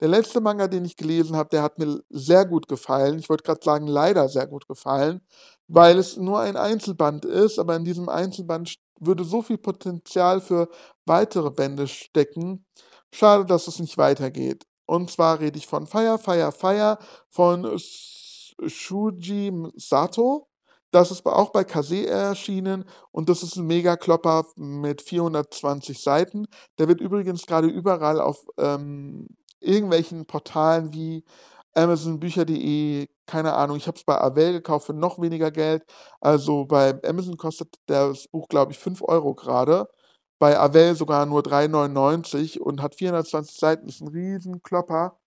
Der 0.00 0.08
letzte 0.08 0.40
Manga, 0.40 0.68
den 0.68 0.84
ich 0.84 0.96
gelesen 0.96 1.36
habe, 1.36 1.48
der 1.50 1.62
hat 1.62 1.78
mir 1.78 2.00
sehr 2.08 2.46
gut 2.46 2.68
gefallen. 2.68 3.18
Ich 3.18 3.28
wollte 3.28 3.42
gerade 3.42 3.64
sagen, 3.64 3.86
leider 3.88 4.28
sehr 4.28 4.46
gut 4.46 4.68
gefallen, 4.68 5.20
weil 5.66 5.98
es 5.98 6.16
nur 6.16 6.40
ein 6.40 6.56
Einzelband 6.56 7.24
ist, 7.24 7.58
aber 7.58 7.74
in 7.76 7.84
diesem 7.84 8.08
Einzelband 8.08 8.76
würde 9.00 9.24
so 9.24 9.42
viel 9.42 9.58
Potenzial 9.58 10.40
für 10.40 10.68
weitere 11.04 11.50
Bände 11.50 11.88
stecken. 11.88 12.64
Schade, 13.12 13.44
dass 13.44 13.66
es 13.66 13.80
nicht 13.80 13.98
weitergeht. 13.98 14.66
Und 14.86 15.10
zwar 15.10 15.40
rede 15.40 15.58
ich 15.58 15.66
von 15.66 15.86
Fire, 15.86 16.18
Fire, 16.18 16.52
Fire 16.52 16.98
von 17.28 17.78
Shuji 18.66 19.52
Sato. 19.76 20.48
Das 20.90 21.10
ist 21.10 21.26
auch 21.26 21.50
bei 21.50 21.64
Kase 21.64 22.06
erschienen 22.06 22.84
und 23.10 23.28
das 23.28 23.42
ist 23.42 23.56
ein 23.56 23.66
Mega-Klopper 23.66 24.46
mit 24.56 25.02
420 25.02 26.00
Seiten. 26.00 26.46
Der 26.78 26.88
wird 26.88 27.00
übrigens 27.02 27.44
gerade 27.44 27.68
überall 27.68 28.20
auf 28.20 28.46
ähm, 28.56 29.26
irgendwelchen 29.60 30.26
Portalen 30.26 30.92
wie 30.92 31.24
Amazon-Bücher.de, 31.74 33.08
keine 33.26 33.54
Ahnung, 33.54 33.76
ich 33.76 33.86
habe 33.86 33.96
es 33.96 34.04
bei 34.04 34.20
Avel 34.20 34.52
gekauft 34.52 34.86
für 34.86 34.94
noch 34.94 35.20
weniger 35.20 35.50
Geld. 35.50 35.84
Also 36.20 36.64
bei 36.64 37.00
Amazon 37.04 37.36
kostet 37.36 37.76
das 37.86 38.28
Buch, 38.28 38.48
glaube 38.48 38.72
ich, 38.72 38.78
5 38.78 39.02
Euro 39.02 39.34
gerade. 39.34 39.88
Bei 40.38 40.58
Avel 40.58 40.94
sogar 40.96 41.26
nur 41.26 41.42
3,99 41.42 42.58
und 42.58 42.82
hat 42.82 42.94
420 42.96 43.56
Seiten, 43.58 43.88
ist 43.88 44.00
ein 44.00 44.08
riesen 44.08 44.62
Klopper. 44.62 45.18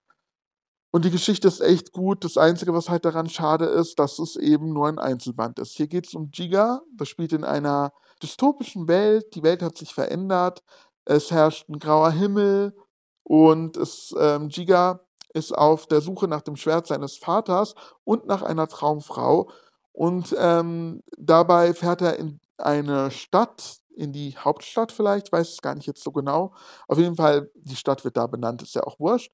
Und 0.93 1.05
die 1.05 1.11
Geschichte 1.11 1.47
ist 1.47 1.61
echt 1.61 1.93
gut. 1.93 2.25
Das 2.25 2.37
Einzige, 2.37 2.73
was 2.73 2.89
halt 2.89 3.05
daran 3.05 3.29
schade 3.29 3.65
ist, 3.65 3.97
dass 3.99 4.19
es 4.19 4.35
eben 4.35 4.73
nur 4.73 4.87
ein 4.87 4.99
Einzelband 4.99 5.59
ist. 5.59 5.73
Hier 5.77 5.87
geht 5.87 6.07
es 6.07 6.13
um 6.13 6.31
Giga. 6.31 6.81
Das 6.97 7.07
spielt 7.07 7.31
in 7.31 7.45
einer 7.45 7.93
dystopischen 8.21 8.87
Welt. 8.89 9.33
Die 9.35 9.43
Welt 9.43 9.61
hat 9.61 9.77
sich 9.77 9.93
verändert. 9.93 10.63
Es 11.05 11.31
herrscht 11.31 11.69
ein 11.69 11.79
grauer 11.79 12.11
Himmel. 12.11 12.75
Und 13.23 13.77
es, 13.77 14.13
ähm, 14.19 14.49
Giga 14.49 15.01
ist 15.34 15.57
auf 15.57 15.88
der 15.88 16.01
Suche 16.01 16.27
nach 16.27 16.41
dem 16.41 16.55
Schwert 16.55 16.88
seines 16.88 17.17
Vaters 17.17 17.75
und 18.03 18.27
nach 18.27 18.41
einer 18.41 18.67
Traumfrau. 18.67 19.49
Und 19.93 20.36
ähm, 20.38 21.01
dabei 21.17 21.73
fährt 21.73 22.01
er 22.01 22.17
in 22.17 22.39
eine 22.57 23.12
Stadt, 23.12 23.77
in 23.95 24.13
die 24.13 24.38
Hauptstadt 24.38 24.91
vielleicht, 24.91 25.31
weiß 25.31 25.49
es 25.49 25.62
gar 25.62 25.75
nicht 25.75 25.88
jetzt 25.88 26.03
so 26.03 26.12
genau. 26.12 26.53
Auf 26.88 26.97
jeden 26.97 27.15
Fall, 27.15 27.49
die 27.55 27.75
Stadt 27.75 28.03
wird 28.03 28.17
da 28.17 28.27
benannt, 28.27 28.62
ist 28.62 28.75
ja 28.75 28.84
auch 28.84 28.99
wurscht. 28.99 29.31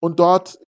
Und 0.00 0.20
dort 0.20 0.58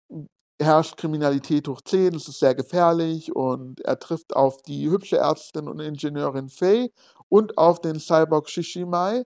herrscht 0.60 0.96
Kriminalität 0.96 1.68
hoch 1.68 1.80
10, 1.80 2.14
es 2.14 2.28
ist 2.28 2.38
sehr 2.38 2.54
gefährlich 2.54 3.34
und 3.34 3.80
er 3.80 3.98
trifft 3.98 4.34
auf 4.36 4.62
die 4.62 4.88
hübsche 4.90 5.18
Ärztin 5.18 5.68
und 5.68 5.80
Ingenieurin 5.80 6.48
Faye 6.48 6.92
und 7.28 7.58
auf 7.58 7.80
den 7.80 7.98
Cyborg 7.98 8.48
Shishimai 8.48 9.24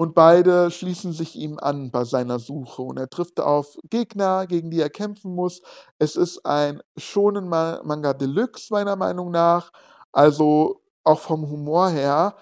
und 0.00 0.14
beide 0.14 0.70
schließen 0.70 1.12
sich 1.12 1.36
ihm 1.36 1.58
an 1.58 1.90
bei 1.90 2.04
seiner 2.04 2.38
Suche 2.38 2.80
und 2.80 2.98
er 2.98 3.10
trifft 3.10 3.38
auf 3.38 3.76
Gegner, 3.90 4.46
gegen 4.46 4.70
die 4.70 4.80
er 4.80 4.88
kämpfen 4.88 5.34
muss. 5.34 5.60
Es 5.98 6.16
ist 6.16 6.46
ein 6.46 6.80
Shonen 6.96 7.50
Manga 7.50 8.14
Deluxe 8.14 8.72
meiner 8.72 8.96
Meinung 8.96 9.30
nach, 9.30 9.70
also 10.10 10.80
auch 11.04 11.20
vom 11.20 11.50
Humor 11.50 11.90
her 11.90 12.34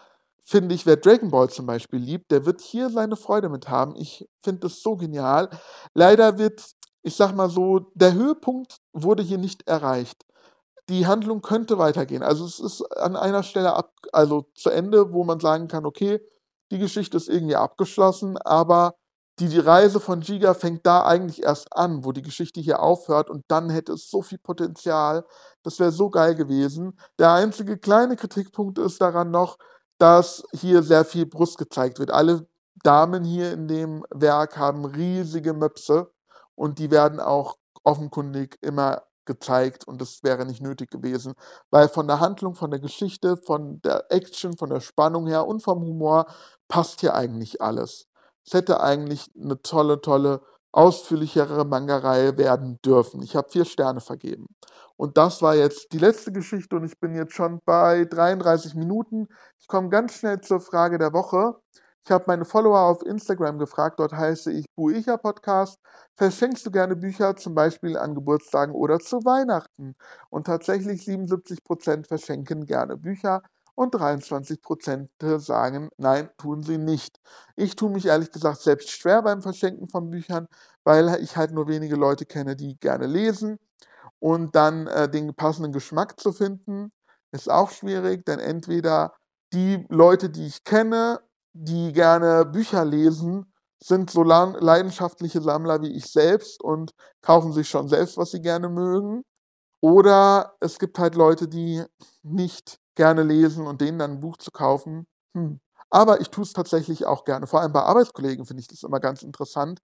finde 0.45 0.73
ich, 0.73 0.87
wer 0.87 0.99
Dragon 0.99 1.33
Ball 1.33 1.51
zum 1.51 1.67
Beispiel 1.67 1.99
liebt, 1.99 2.31
der 2.31 2.47
wird 2.47 2.61
hier 2.61 2.91
seine 2.91 3.17
Freude 3.17 3.49
mit 3.49 3.69
haben. 3.69 3.97
Ich 3.97 4.29
finde 4.41 4.69
es 4.69 4.81
so 4.81 4.95
genial. 4.95 5.51
Leider 5.95 6.39
wird 6.39 6.65
ich 7.03 7.17
sag 7.17 7.35
mal 7.35 7.51
so, 7.51 7.91
der 7.95 8.15
Höhepunkt 8.15 8.77
wurde 8.93 9.25
hier 9.25 9.39
nicht 9.39 9.67
erreicht. 9.67 10.25
Die 10.89 11.09
Handlung 11.09 11.43
könnte 11.43 11.77
weitergehen. 11.77 12.23
Also 12.23 12.45
es 12.45 12.61
ist 12.61 12.83
an 12.97 13.17
einer 13.17 13.43
Stelle 13.43 13.75
ab, 13.75 13.95
also 14.13 14.47
zu 14.55 14.71
Ende, 14.71 15.13
wo 15.13 15.25
man 15.25 15.41
sagen 15.41 15.67
kann, 15.67 15.87
okay, 15.87 16.21
die 16.71 16.79
Geschichte 16.79 17.17
ist 17.17 17.29
irgendwie 17.29 17.57
abgeschlossen, 17.57 18.37
aber 18.39 18.95
die, 19.39 19.49
die 19.49 19.61
Reise 19.61 20.01
von 20.01 20.21
Giga 20.21 20.55
fängt 20.55 20.85
da 20.85 21.05
eigentlich 21.05 21.43
erst 21.45 21.75
an, 21.77 22.05
wo 22.05 22.13
die 22.13 22.23
Geschichte 22.23 22.61
hier 22.61 22.81
aufhört 22.81 23.31
und 23.31 23.45
dann 23.49 23.71
hätte 23.71 23.93
es 23.93 24.11
so 24.11 24.21
viel 24.23 24.39
Potenzial. 24.39 25.25
Das 25.63 25.79
wäre 25.79 25.93
so 25.93 26.11
geil 26.11 26.35
gewesen. 26.35 26.99
Der 27.19 27.33
einzige 27.33 27.79
kleine 27.79 28.17
Kritikpunkt 28.17 28.79
ist 28.79 29.01
daran 29.01 29.31
noch, 29.31 29.59
dass 29.99 30.45
hier 30.53 30.83
sehr 30.83 31.05
viel 31.05 31.27
Brust 31.27 31.59
gezeigt 31.59 31.99
wird. 32.01 32.11
Alle 32.11 32.49
Damen 32.83 33.25
hier 33.25 33.53
in 33.53 33.69
dem 33.69 34.05
Werk 34.11 34.57
haben 34.57 34.85
riesige 34.85 35.53
Möpse 35.53 36.11
und 36.55 36.79
die 36.79 36.91
werden 36.91 37.21
auch 37.21 37.57
offenkundig 37.85 38.59
immer 38.61 39.03
gezeigt 39.29 39.87
und 39.87 40.01
das 40.01 40.25
wäre 40.25 40.45
nicht 40.45 40.61
nötig 40.61 40.91
gewesen, 40.91 41.35
weil 41.71 41.89
von 41.89 42.09
der 42.09 42.19
Handlung, 42.19 42.57
von 42.57 42.73
der 42.73 42.81
Geschichte, 42.81 43.37
von 43.37 43.81
der 43.83 44.07
Action, 44.11 44.57
von 44.57 44.71
der 44.71 44.81
Spannung 44.81 45.29
her 45.29 45.47
und 45.47 45.63
vom 45.63 45.83
Humor 45.83 46.27
passt 46.67 47.01
hier 47.01 47.15
eigentlich 47.15 47.63
alles. 47.63 48.09
Es 48.45 48.55
hätte 48.55 48.81
eigentlich 48.81 49.31
eine 49.41 49.63
tolle, 49.63 50.01
tolle, 50.01 50.41
ausführlichere 50.73 51.65
Manga-Reihe 51.65 52.37
werden 52.39 52.79
dürfen. 52.85 53.23
Ich 53.23 53.37
habe 53.37 53.49
vier 53.51 53.65
Sterne 53.65 54.01
vergeben. 54.01 54.47
Und 54.97 55.17
das 55.17 55.43
war 55.43 55.55
jetzt 55.55 55.93
die 55.93 55.99
letzte 55.99 56.33
Geschichte 56.33 56.77
und 56.77 56.85
ich 56.85 56.99
bin 56.99 57.15
jetzt 57.15 57.35
schon 57.35 57.61
bei 57.65 58.05
33 58.05 58.75
Minuten. 58.75 59.29
Ich 59.61 59.69
komme 59.69 59.91
ganz 59.91 60.15
schnell 60.15 60.41
zur 60.41 60.61
Frage 60.61 60.99
der 60.99 61.13
Woche. 61.13 61.55
Ich 62.09 62.13
habe 62.13 62.25
meine 62.27 62.47
Follower 62.47 62.81
auf 62.81 63.05
Instagram 63.05 63.59
gefragt, 63.59 64.01
dort 64.01 64.15
heiße 64.15 64.51
ich 64.51 64.65
Buicha 64.75 65.19
Podcast. 65.19 65.79
Verschenkst 66.17 66.65
du 66.65 66.71
gerne 66.71 66.97
Bücher, 66.97 67.37
zum 67.37 67.55
Beispiel 67.55 67.99
an 67.99 68.15
Geburtstagen 68.15 68.75
oder 68.75 68.99
zu 68.99 69.27
Weihnachten? 69.27 69.95
Und 70.31 70.47
tatsächlich 70.47 71.03
77% 71.03 72.07
verschenken 72.07 72.65
gerne 72.65 72.97
Bücher 72.97 73.43
und 73.75 73.95
23% 73.95 75.39
sagen, 75.39 75.91
nein, 75.99 76.31
tun 76.39 76.63
sie 76.63 76.79
nicht. 76.79 77.21
Ich 77.57 77.77
tue 77.77 77.91
mich 77.91 78.07
ehrlich 78.07 78.31
gesagt 78.31 78.63
selbst 78.63 78.89
schwer 78.89 79.21
beim 79.21 79.43
Verschenken 79.43 79.91
von 79.91 80.09
Büchern, 80.09 80.49
weil 80.85 81.15
ich 81.21 81.37
halt 81.37 81.53
nur 81.53 81.69
wenige 81.69 81.97
Leute 81.97 82.25
kenne, 82.25 82.57
die 82.57 82.79
gerne 82.81 83.07
lesen. 83.07 83.59
Und 84.19 84.57
dann 84.57 84.87
äh, 84.87 85.11
den 85.11 85.35
passenden 85.35 85.73
Geschmack 85.73 86.19
zu 86.19 86.33
finden, 86.33 86.91
ist 87.33 87.51
auch 87.51 87.71
schwierig, 87.71 88.25
denn 88.25 88.39
entweder 88.39 89.13
die 89.53 89.85
Leute, 89.91 90.31
die 90.31 90.47
ich 90.47 90.65
kenne, 90.65 91.21
die 91.61 91.93
gerne 91.93 92.45
Bücher 92.45 92.85
lesen, 92.85 93.53
sind 93.83 94.11
so 94.11 94.23
leidenschaftliche 94.23 95.41
Sammler 95.41 95.83
wie 95.83 95.97
ich 95.97 96.07
selbst 96.07 96.63
und 96.63 96.93
kaufen 97.21 97.53
sich 97.53 97.69
schon 97.69 97.89
selbst, 97.89 98.17
was 98.17 98.31
sie 98.31 98.41
gerne 98.41 98.69
mögen. 98.69 99.25
Oder 99.81 100.55
es 100.61 100.79
gibt 100.79 100.99
halt 100.99 101.15
Leute, 101.15 101.49
die 101.49 101.83
nicht 102.23 102.79
gerne 102.95 103.23
lesen 103.23 103.67
und 103.67 103.81
denen 103.81 103.99
dann 103.99 104.13
ein 104.13 104.21
Buch 104.21 104.37
zu 104.37 104.51
kaufen. 104.51 105.07
Hm. 105.35 105.61
Aber 105.91 106.21
ich 106.21 106.31
tue 106.31 106.45
es 106.45 106.53
tatsächlich 106.53 107.07
auch 107.07 107.25
gerne. 107.25 107.47
Vor 107.47 107.61
allem 107.61 107.73
bei 107.73 107.83
Arbeitskollegen 107.83 108.45
finde 108.45 108.61
ich 108.61 108.69
das 108.69 108.83
immer 108.83 109.01
ganz 109.01 109.23
interessant, 109.23 109.81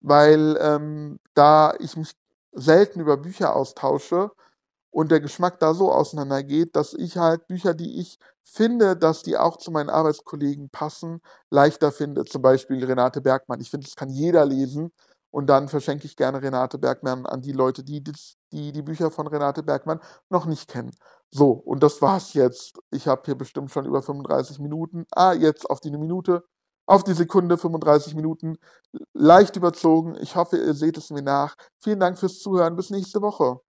weil 0.00 0.58
ähm, 0.60 1.20
da 1.34 1.74
ich 1.78 1.96
mich 1.96 2.12
selten 2.52 3.00
über 3.00 3.16
Bücher 3.16 3.54
austausche 3.54 4.30
und 4.94 5.10
der 5.10 5.20
Geschmack 5.20 5.58
da 5.58 5.74
so 5.74 5.90
auseinandergeht, 5.90 6.76
dass 6.76 6.94
ich 6.94 7.16
halt 7.16 7.48
Bücher, 7.48 7.74
die 7.74 7.98
ich 8.00 8.16
finde, 8.44 8.96
dass 8.96 9.24
die 9.24 9.36
auch 9.36 9.56
zu 9.56 9.72
meinen 9.72 9.90
Arbeitskollegen 9.90 10.70
passen, 10.70 11.20
leichter 11.50 11.90
finde. 11.90 12.24
Zum 12.24 12.42
Beispiel 12.42 12.84
Renate 12.84 13.20
Bergmann. 13.20 13.60
Ich 13.60 13.70
finde, 13.70 13.86
das 13.86 13.96
kann 13.96 14.08
jeder 14.08 14.46
lesen. 14.46 14.92
Und 15.32 15.48
dann 15.48 15.68
verschenke 15.68 16.06
ich 16.06 16.14
gerne 16.14 16.40
Renate 16.40 16.78
Bergmann 16.78 17.26
an 17.26 17.42
die 17.42 17.50
Leute, 17.50 17.82
die 17.82 18.04
die, 18.04 18.70
die 18.72 18.82
Bücher 18.82 19.10
von 19.10 19.26
Renate 19.26 19.64
Bergmann 19.64 19.98
noch 20.30 20.46
nicht 20.46 20.68
kennen. 20.68 20.92
So, 21.32 21.50
und 21.50 21.82
das 21.82 22.00
war's 22.00 22.34
jetzt. 22.34 22.78
Ich 22.92 23.08
habe 23.08 23.22
hier 23.24 23.34
bestimmt 23.34 23.72
schon 23.72 23.86
über 23.86 24.00
35 24.00 24.60
Minuten. 24.60 25.06
Ah, 25.10 25.32
jetzt 25.32 25.68
auf 25.68 25.80
die 25.80 25.90
Minute, 25.90 26.44
auf 26.86 27.02
die 27.02 27.14
Sekunde 27.14 27.58
35 27.58 28.14
Minuten. 28.14 28.58
Leicht 29.12 29.56
überzogen. 29.56 30.16
Ich 30.20 30.36
hoffe, 30.36 30.56
ihr 30.56 30.74
seht 30.74 30.96
es 30.98 31.10
mir 31.10 31.22
nach. 31.22 31.56
Vielen 31.82 31.98
Dank 31.98 32.16
fürs 32.16 32.38
Zuhören. 32.38 32.76
Bis 32.76 32.90
nächste 32.90 33.20
Woche. 33.22 33.64